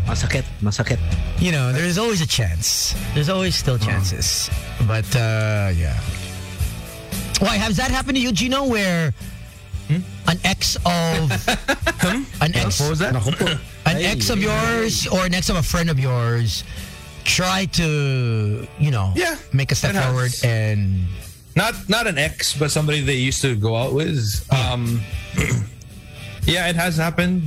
[0.07, 0.99] masakit, masakit.
[1.39, 2.95] You know, there's always a chance.
[3.15, 4.49] There's always still chances.
[4.87, 6.01] But uh, yeah.
[7.41, 8.65] Why has that happened to you, Gino?
[8.67, 9.13] Where
[10.29, 11.31] an ex of
[12.41, 13.15] an ex What was that?
[13.87, 16.65] an ex of yours or an ex of a friend of yours
[17.27, 20.07] try to you know Yeah, make a step it has.
[20.07, 21.03] forward and
[21.57, 24.23] Not not an ex, but somebody they used to go out with.
[24.53, 25.01] Um,
[26.45, 27.43] yeah, it has happened.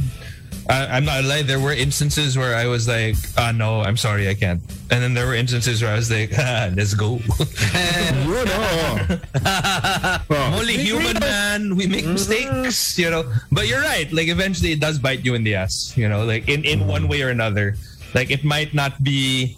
[0.69, 1.45] I, I'm not lying.
[1.45, 5.13] There were instances where I was like, "Ah, no, I'm sorry, I can't." And then
[5.13, 9.17] there were instances where I was like, ah, "Let's go." Yun, oo.
[9.45, 11.75] I'm only human, man.
[11.77, 13.29] We make mistakes, you know.
[13.53, 14.09] But you're right.
[14.11, 15.93] Like eventually, it does bite you in the ass.
[15.97, 17.77] You know, like in in one way or another.
[18.17, 19.57] Like it might not be.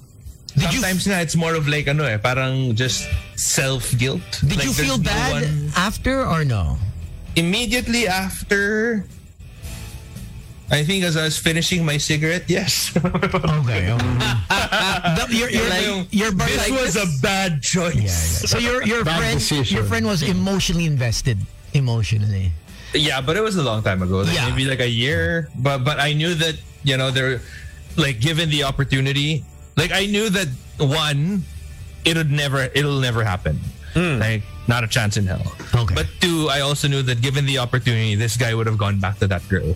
[0.58, 3.08] Did you- Sometimes na it's more of like ano eh, parang just
[3.40, 4.24] self guilt.
[4.44, 5.48] did you feel bad
[5.80, 6.76] after or no
[7.40, 9.04] immediately after?
[10.72, 12.92] I think as I was finishing my cigarette, yes.
[12.96, 13.92] okay
[15.20, 17.96] The- your, your, Like, your brother this was a bad choice.
[18.00, 18.48] yeah, yeah.
[18.48, 19.76] so your your Bad friend decision.
[19.76, 21.40] your friend was emotionally invested
[21.76, 22.52] emotionally
[22.96, 24.24] Yeah, but it was a long time ago.
[24.28, 24.52] Like Yeah.
[24.52, 25.48] Maybe like a year.
[25.56, 27.40] But but I knew that, you know, there
[27.96, 29.44] like given the opportunity,
[29.78, 30.48] like I knew that
[30.78, 31.44] one,
[32.06, 33.60] it'll never it'll never happen.
[33.96, 35.44] Like not a chance in hell.
[35.76, 35.96] Okay.
[35.96, 39.20] But two, I also knew that given the opportunity, this guy would have gone back
[39.20, 39.76] to that girl.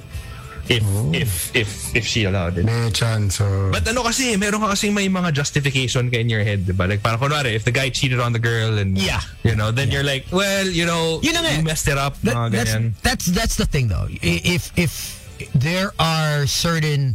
[0.67, 0.81] If
[1.13, 2.65] if if if she allowed it.
[2.65, 3.37] May chance.
[3.39, 3.69] oh.
[3.71, 6.89] But ano kasi, meron ka kasi may mga justification ka in your head, diba?
[6.89, 9.21] Like parang kunwari, if the guy cheated on the girl and, Yeah.
[9.43, 11.57] you know, then you're like, well, you know, nga eh.
[11.57, 12.17] you messed it up.
[12.25, 12.73] That- that's,
[13.05, 14.07] that's that's the thing though.
[14.09, 15.21] If if
[15.53, 17.13] there are certain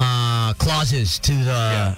[0.00, 1.96] uh, clauses to the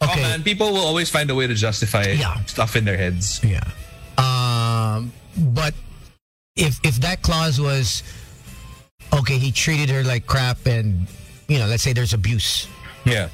[0.00, 2.38] Oh okay, man, people will always find a way to justify Yeah.
[2.44, 3.40] stuff in their heads.
[3.42, 3.64] yeah.
[4.16, 5.74] Um, but
[6.56, 8.02] if if that clause was
[9.12, 11.06] okay, he treated her like crap, and
[11.48, 12.68] you know, let's say there's abuse,
[13.04, 13.28] Yeah.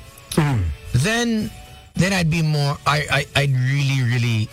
[0.93, 1.51] then
[1.95, 2.77] then I'd be more.
[2.87, 4.49] I I I'd really really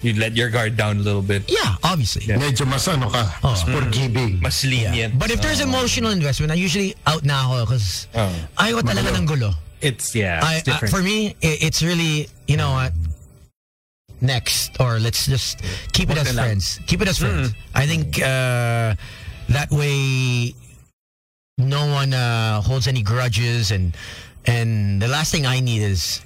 [0.00, 1.42] you let your guard down a little bit.
[1.50, 2.22] Yeah, obviously.
[2.26, 4.38] Medyo mas ano ka, mas forgiving.
[4.40, 5.18] Mas lenient.
[5.18, 8.30] But if there's emotional investment, I usually out na ako because Oh.
[8.62, 9.50] ayaw talaga ng gulo.
[9.82, 12.92] It's yeah, I, it's uh, for me, i- it's really, you know what?
[14.20, 16.78] Next, or let's just keep it as friends.
[16.86, 17.54] Keep it as friends.
[17.74, 18.94] I think uh,
[19.50, 20.54] that way,
[21.58, 23.94] no one uh, holds any grudges, and
[24.46, 26.22] and the last thing I need is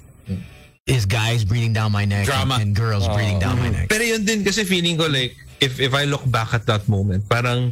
[0.85, 2.55] is guys breathing down my neck Drama.
[2.55, 3.87] And, and girls breathing down my neck.
[3.87, 7.23] Pero yun din kasi feeling ko like, if if I look back at that moment,
[7.27, 7.71] parang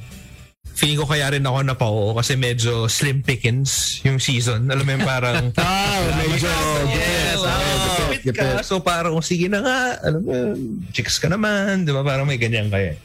[0.72, 4.72] feeling ko kaya rin ako napao kasi medyo slim pickings yung season.
[4.72, 5.51] Alam mo yung parang...
[5.59, 6.47] Ah, medyo.
[6.88, 8.64] Yes, oh, oh, ka.
[8.64, 12.01] So parang kung sige na nga, alam mo, yun, chicks ka naman, di ba?
[12.01, 12.95] Parang may ganyan kaya.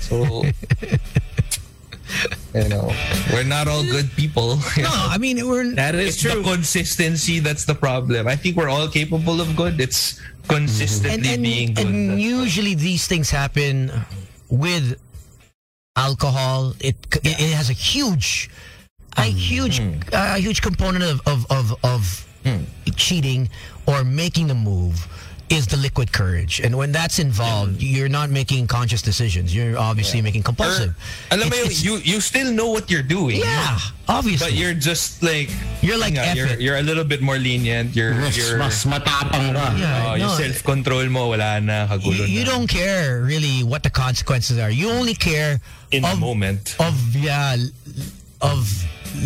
[0.00, 0.40] So,
[2.54, 2.92] you know,
[3.32, 4.56] we're not all good people.
[4.76, 6.42] No, I mean we're that is true.
[6.42, 8.28] the consistency that's the problem.
[8.28, 9.80] I think we're all capable of good.
[9.80, 11.86] It's consistently and, and, being good.
[11.86, 13.90] and That's- usually these things happen
[14.48, 14.98] with
[15.96, 16.74] alcohol.
[16.80, 18.50] It it, it has a huge,
[19.16, 19.36] a hmm.
[19.36, 19.98] huge, hmm.
[20.12, 22.64] a huge component of of of, of hmm.
[22.96, 23.48] cheating
[23.86, 25.06] or making a move
[25.54, 26.58] is the liquid courage.
[26.60, 29.54] And when that's involved, you're not making conscious decisions.
[29.54, 30.90] You're obviously making compulsive.
[31.30, 33.38] Or, alam mo It's- it's- you you still know what you're doing.
[33.38, 33.78] yeah,
[34.10, 34.50] obviously.
[34.50, 35.48] But you're just like
[35.80, 37.94] You're like, nga, F you're, you're a little bit more lenient.
[37.94, 39.66] You're Mas, you're mas matapang ka.
[39.78, 40.40] Yeah, oh, yung no.
[40.42, 44.70] self-control mo wala na kagulo you, you don't care really what the consequences are.
[44.72, 45.60] You only care
[45.94, 46.74] in of, the moment.
[46.82, 47.56] of yeah
[48.42, 48.66] of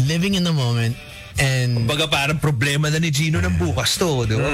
[0.04, 0.94] living in the moment
[1.38, 4.48] and Baga parang problema na ni Gino ng bukas to, di ba?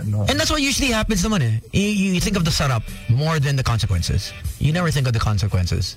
[0.00, 0.26] Ano?
[0.28, 1.54] and that's what usually happens naman eh.
[1.72, 4.32] You, you think of the setup more than the consequences.
[4.60, 5.96] You never think of the consequences.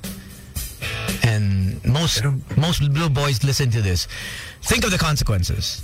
[1.23, 2.23] And most
[2.57, 4.07] most blue boys listen to this.
[4.63, 5.81] Think of the consequences.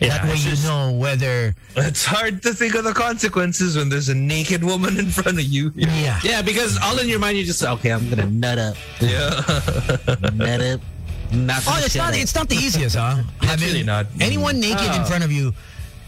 [0.00, 4.08] that way you just- know whether It's hard to think of the consequences when there's
[4.12, 5.72] a naked woman in front of you.
[5.74, 6.20] yeah.
[6.22, 7.92] yeah, because all in your mind you're just okay.
[7.96, 9.40] I'm gonna nut up, Yeah.
[10.36, 10.80] nut up.
[11.32, 12.10] Not Oh, it's not.
[12.10, 12.14] up.
[12.20, 13.22] It's not the easiest, huh?
[13.42, 14.06] Having really not.
[14.20, 15.52] anyone naked in front of you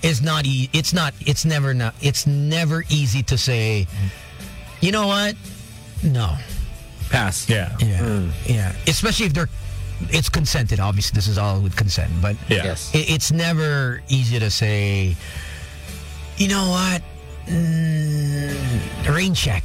[0.03, 0.47] is not.
[0.47, 1.12] E- it's not.
[1.21, 1.95] It's never not.
[2.01, 3.87] It's never easy to say.
[4.81, 5.35] You know what?
[6.05, 6.37] No.
[7.11, 7.49] pass.
[7.49, 7.77] yeah.
[7.81, 8.29] Yeah.
[8.47, 8.73] Yeah.
[8.87, 9.49] Especially if they're.
[10.11, 10.79] It's consented.
[10.79, 12.62] Obviously, this is all with consent, but Yeah.
[12.64, 12.95] Yes.
[12.95, 15.16] it, it's never easy to say.
[16.37, 17.03] You know what?
[17.49, 18.55] Mm,
[19.12, 19.64] rain check.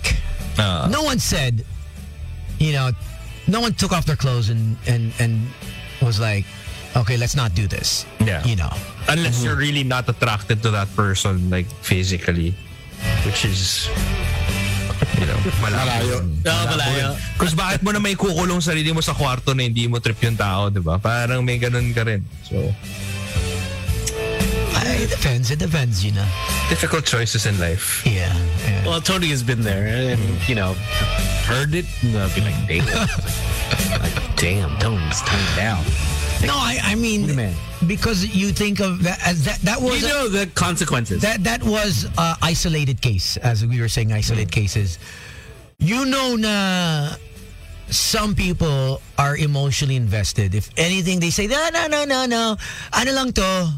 [0.58, 1.64] Uh, no one said,
[2.60, 2.92] you know,
[3.48, 5.48] no one took off their clothes and and and
[6.02, 6.46] was like,
[6.96, 8.06] okay, let's not do this.
[8.24, 8.44] Yeah.
[8.46, 8.72] You know.
[9.10, 9.46] Unless mm-hmm.
[9.46, 12.56] you're really not attracted to that person, like physically,
[13.26, 13.90] which is,
[15.20, 16.24] you know, malayo.
[16.24, 17.08] Oh, malayo.
[17.12, 20.20] Ah, Kasi bakit mo na may kukulong sarili mo sa kwarto na hindi mo trip
[20.24, 21.00] yung tao, di ba?
[21.00, 22.24] Parang may ganun ka rin.
[22.48, 22.72] So,
[24.86, 25.52] It depends.
[25.52, 26.28] It depends, you know.
[26.70, 28.04] difficult choices in life.
[28.06, 28.34] Yeah.
[28.66, 28.86] yeah.
[28.86, 30.74] Well, Tony has been there, and you know,
[31.46, 31.86] heard it.
[32.02, 32.86] And I'll be like, damn,
[34.02, 35.84] like, damn, Tony's turned down.
[36.46, 37.56] No, I I mean Man.
[37.88, 41.22] because you think of that as that that was You know the consequences.
[41.22, 45.00] that that was uh, isolated case as we were saying isolated cases.
[45.80, 47.16] You know na
[47.88, 50.56] some people are emotionally invested.
[50.56, 52.58] If anything they say, no, no, no, no, no.
[52.92, 53.72] Ano lang to?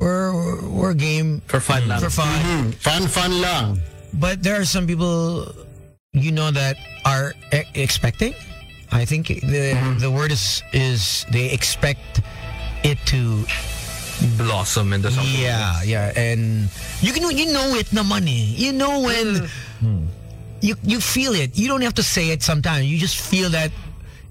[0.00, 2.00] We're, we're, we're game for fun lang.
[2.00, 2.28] for fun.
[2.28, 3.80] Hmm, fun, fun lang.
[4.14, 5.48] But there are some people,
[6.12, 8.34] you know, that are e- expecting.
[8.92, 9.98] I think the mm-hmm.
[9.98, 12.20] the word is is they expect
[12.84, 13.44] it to
[14.38, 15.28] Blossom into something.
[15.36, 16.70] yeah yeah and
[17.02, 18.64] you can you know it na money eh.
[18.64, 20.06] you know when mm-hmm.
[20.62, 23.68] you you feel it you don't have to say it sometimes you just feel that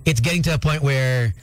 [0.05, 1.35] it's getting to a point where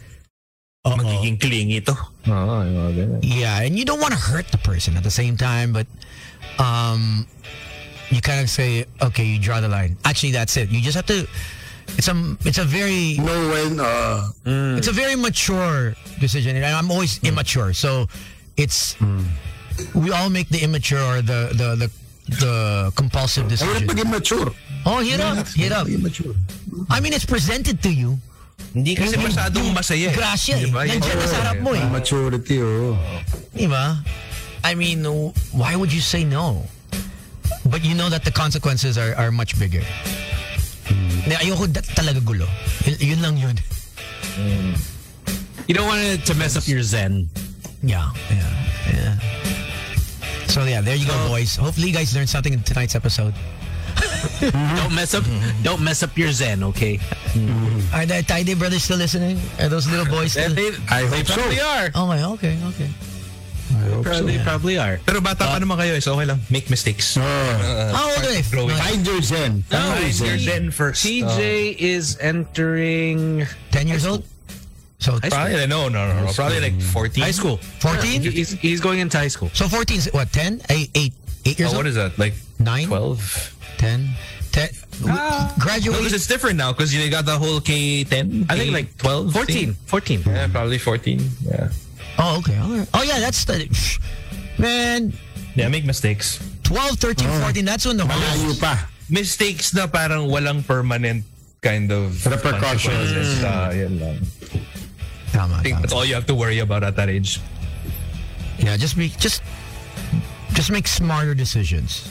[0.85, 0.97] uh-oh.
[0.99, 1.95] Magiging clingy to.
[2.29, 3.21] Oo, yung mga ganun.
[3.23, 5.87] Yeah, and you don't want to hurt the person at the same time, but
[6.59, 7.27] um,
[8.11, 9.97] you kind of say, okay, you draw the line.
[10.05, 10.71] Actually, that's it.
[10.71, 11.27] You just have to.
[11.99, 12.15] It's a
[12.47, 14.31] it's a very Know when, uh,
[14.79, 18.07] it's a very mature decision, and I'm always immature, so
[18.57, 18.97] it's
[19.95, 21.89] we all make the immature or the the the,
[22.39, 23.89] the compulsive ay, decision.
[23.89, 24.53] pag immature.
[24.87, 25.89] Oh, hit up, hit up.
[25.89, 26.35] Immature.
[26.89, 28.19] I mean, it's presented to you.
[28.73, 30.17] Hindi kasi masyadong masaya eh.
[30.17, 30.71] Grasya eh.
[30.71, 30.87] Diba?
[30.87, 31.85] Nandiyan na sa harap mo eh.
[31.91, 32.97] Maturity, oh.
[33.53, 34.01] Diba?
[34.65, 35.05] I mean,
[35.53, 36.63] why would you say no?
[37.67, 39.83] But you know that the consequences are, are much bigger.
[41.29, 42.49] Na ayoko da- talaga gulo.
[42.87, 43.57] Yun, yun lang yun.
[45.69, 47.29] You don't want it to mess up your zen.
[47.83, 48.51] Yeah, yeah,
[48.91, 49.15] yeah.
[50.49, 51.57] So yeah, there you go, boys.
[51.57, 53.35] Hopefully you guys learned something in tonight's episode.
[54.79, 55.25] Don't mess up.
[55.63, 56.63] Don't mess up your zen.
[56.75, 56.99] Okay.
[57.35, 57.95] Mm-hmm.
[57.95, 59.39] Are the Tie Day brothers still listening?
[59.61, 60.55] Are those little boys still?
[60.55, 61.35] They, I hope so.
[61.35, 61.91] probably are.
[61.95, 62.23] Oh my.
[62.39, 62.89] Okay, okay,
[63.73, 64.03] okay.
[64.03, 65.01] Probably, probably are.
[65.07, 66.41] Pero bata pa naman kayo, so okay lang.
[66.51, 67.17] Make mistakes.
[67.17, 68.43] How old are they?
[68.43, 69.65] Find your zen.
[69.73, 70.71] No, Find your he's zen.
[70.71, 71.05] First.
[71.05, 74.25] TJ uh, is entering 10 years old?
[74.99, 76.33] So Probably, no, no, no, no.
[76.33, 77.25] Probably like 14.
[77.25, 77.57] high school.
[77.81, 78.23] 14?
[78.23, 79.51] He's, he's going into high school.
[79.53, 80.63] So 14 is what, 10?
[80.71, 81.13] 8, 8,
[81.45, 81.77] 8 years Oh, old?
[81.79, 82.19] what is that?
[82.19, 82.87] Like 9?
[82.89, 83.55] 12?
[83.79, 84.09] 10?
[84.53, 84.69] 10?
[85.07, 85.99] No, graduate?
[85.99, 88.47] because it's different now because you got the whole K10.
[88.51, 89.75] I think like 12, 14.
[89.87, 90.23] 14.
[90.27, 91.21] Yeah, probably 14.
[91.47, 91.69] Yeah.
[92.19, 92.59] Oh, okay.
[92.59, 92.89] All right.
[92.95, 93.67] Oh, yeah, that's the...
[94.59, 95.13] Man,
[95.55, 96.39] Yeah, make mistakes.
[96.65, 98.89] 12, 13, 14, that's when the Malayo pa.
[99.11, 101.25] Mistakes na parang walang permanent
[101.61, 102.89] kind of Repercussions.
[103.13, 103.45] consequences.
[103.45, 104.19] Uh, yan lang.
[105.33, 105.83] Tama, I think tama.
[105.83, 107.41] that's all you have to worry about at that age.
[108.59, 109.09] Yeah, just be...
[109.17, 109.43] Just...
[110.63, 112.09] Just make smarter decisions.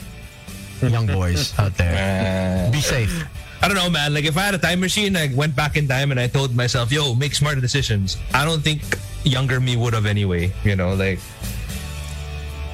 [0.82, 2.68] Young boys out there.
[2.68, 3.24] Uh, Be safe.
[3.62, 4.12] I don't know, man.
[4.12, 6.54] Like if I had a time machine, I went back in time and I told
[6.54, 8.82] myself, "Yo, make smarter decisions." I don't think
[9.24, 10.52] younger me would have anyway.
[10.64, 11.18] You know, like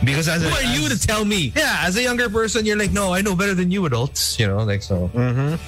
[0.03, 1.53] because as a, Who are you to tell me?
[1.55, 4.49] Yeah, as a younger person, you're like, "No, I know better than you adults." You
[4.49, 5.13] know, like so.
[5.15, 5.63] Mm-hmm.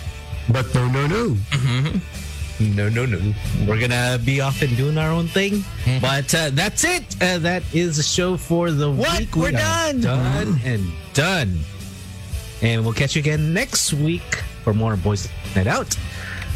[0.53, 1.25] But no, no, no.
[1.55, 1.99] Mm-hmm.
[2.61, 3.19] No, no, no.
[3.67, 5.65] We're gonna be off and doing our own thing.
[6.01, 7.05] But uh, that's it.
[7.23, 9.19] Uh, that is the show for the What?
[9.21, 9.35] week.
[9.35, 10.01] We're We are done.
[10.03, 11.59] Done and done.
[12.63, 15.97] And we'll catch you again next week for more Boys Night Out.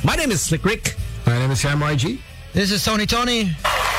[0.05, 0.95] My name is Slick Rick.
[1.27, 2.19] My name is Sam YG.
[2.53, 3.51] This is Tony Toni.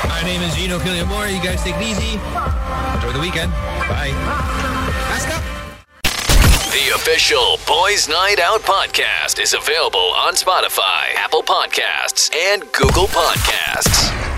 [0.04, 1.34] My name is Gino Quillamor.
[1.34, 2.12] You guys take it easy.
[2.94, 3.50] Enjoy the weekend.
[3.88, 4.12] Bye.
[5.10, 5.55] Mask up.
[6.76, 14.35] The official Boys Night Out podcast is available on Spotify, Apple Podcasts, and Google Podcasts.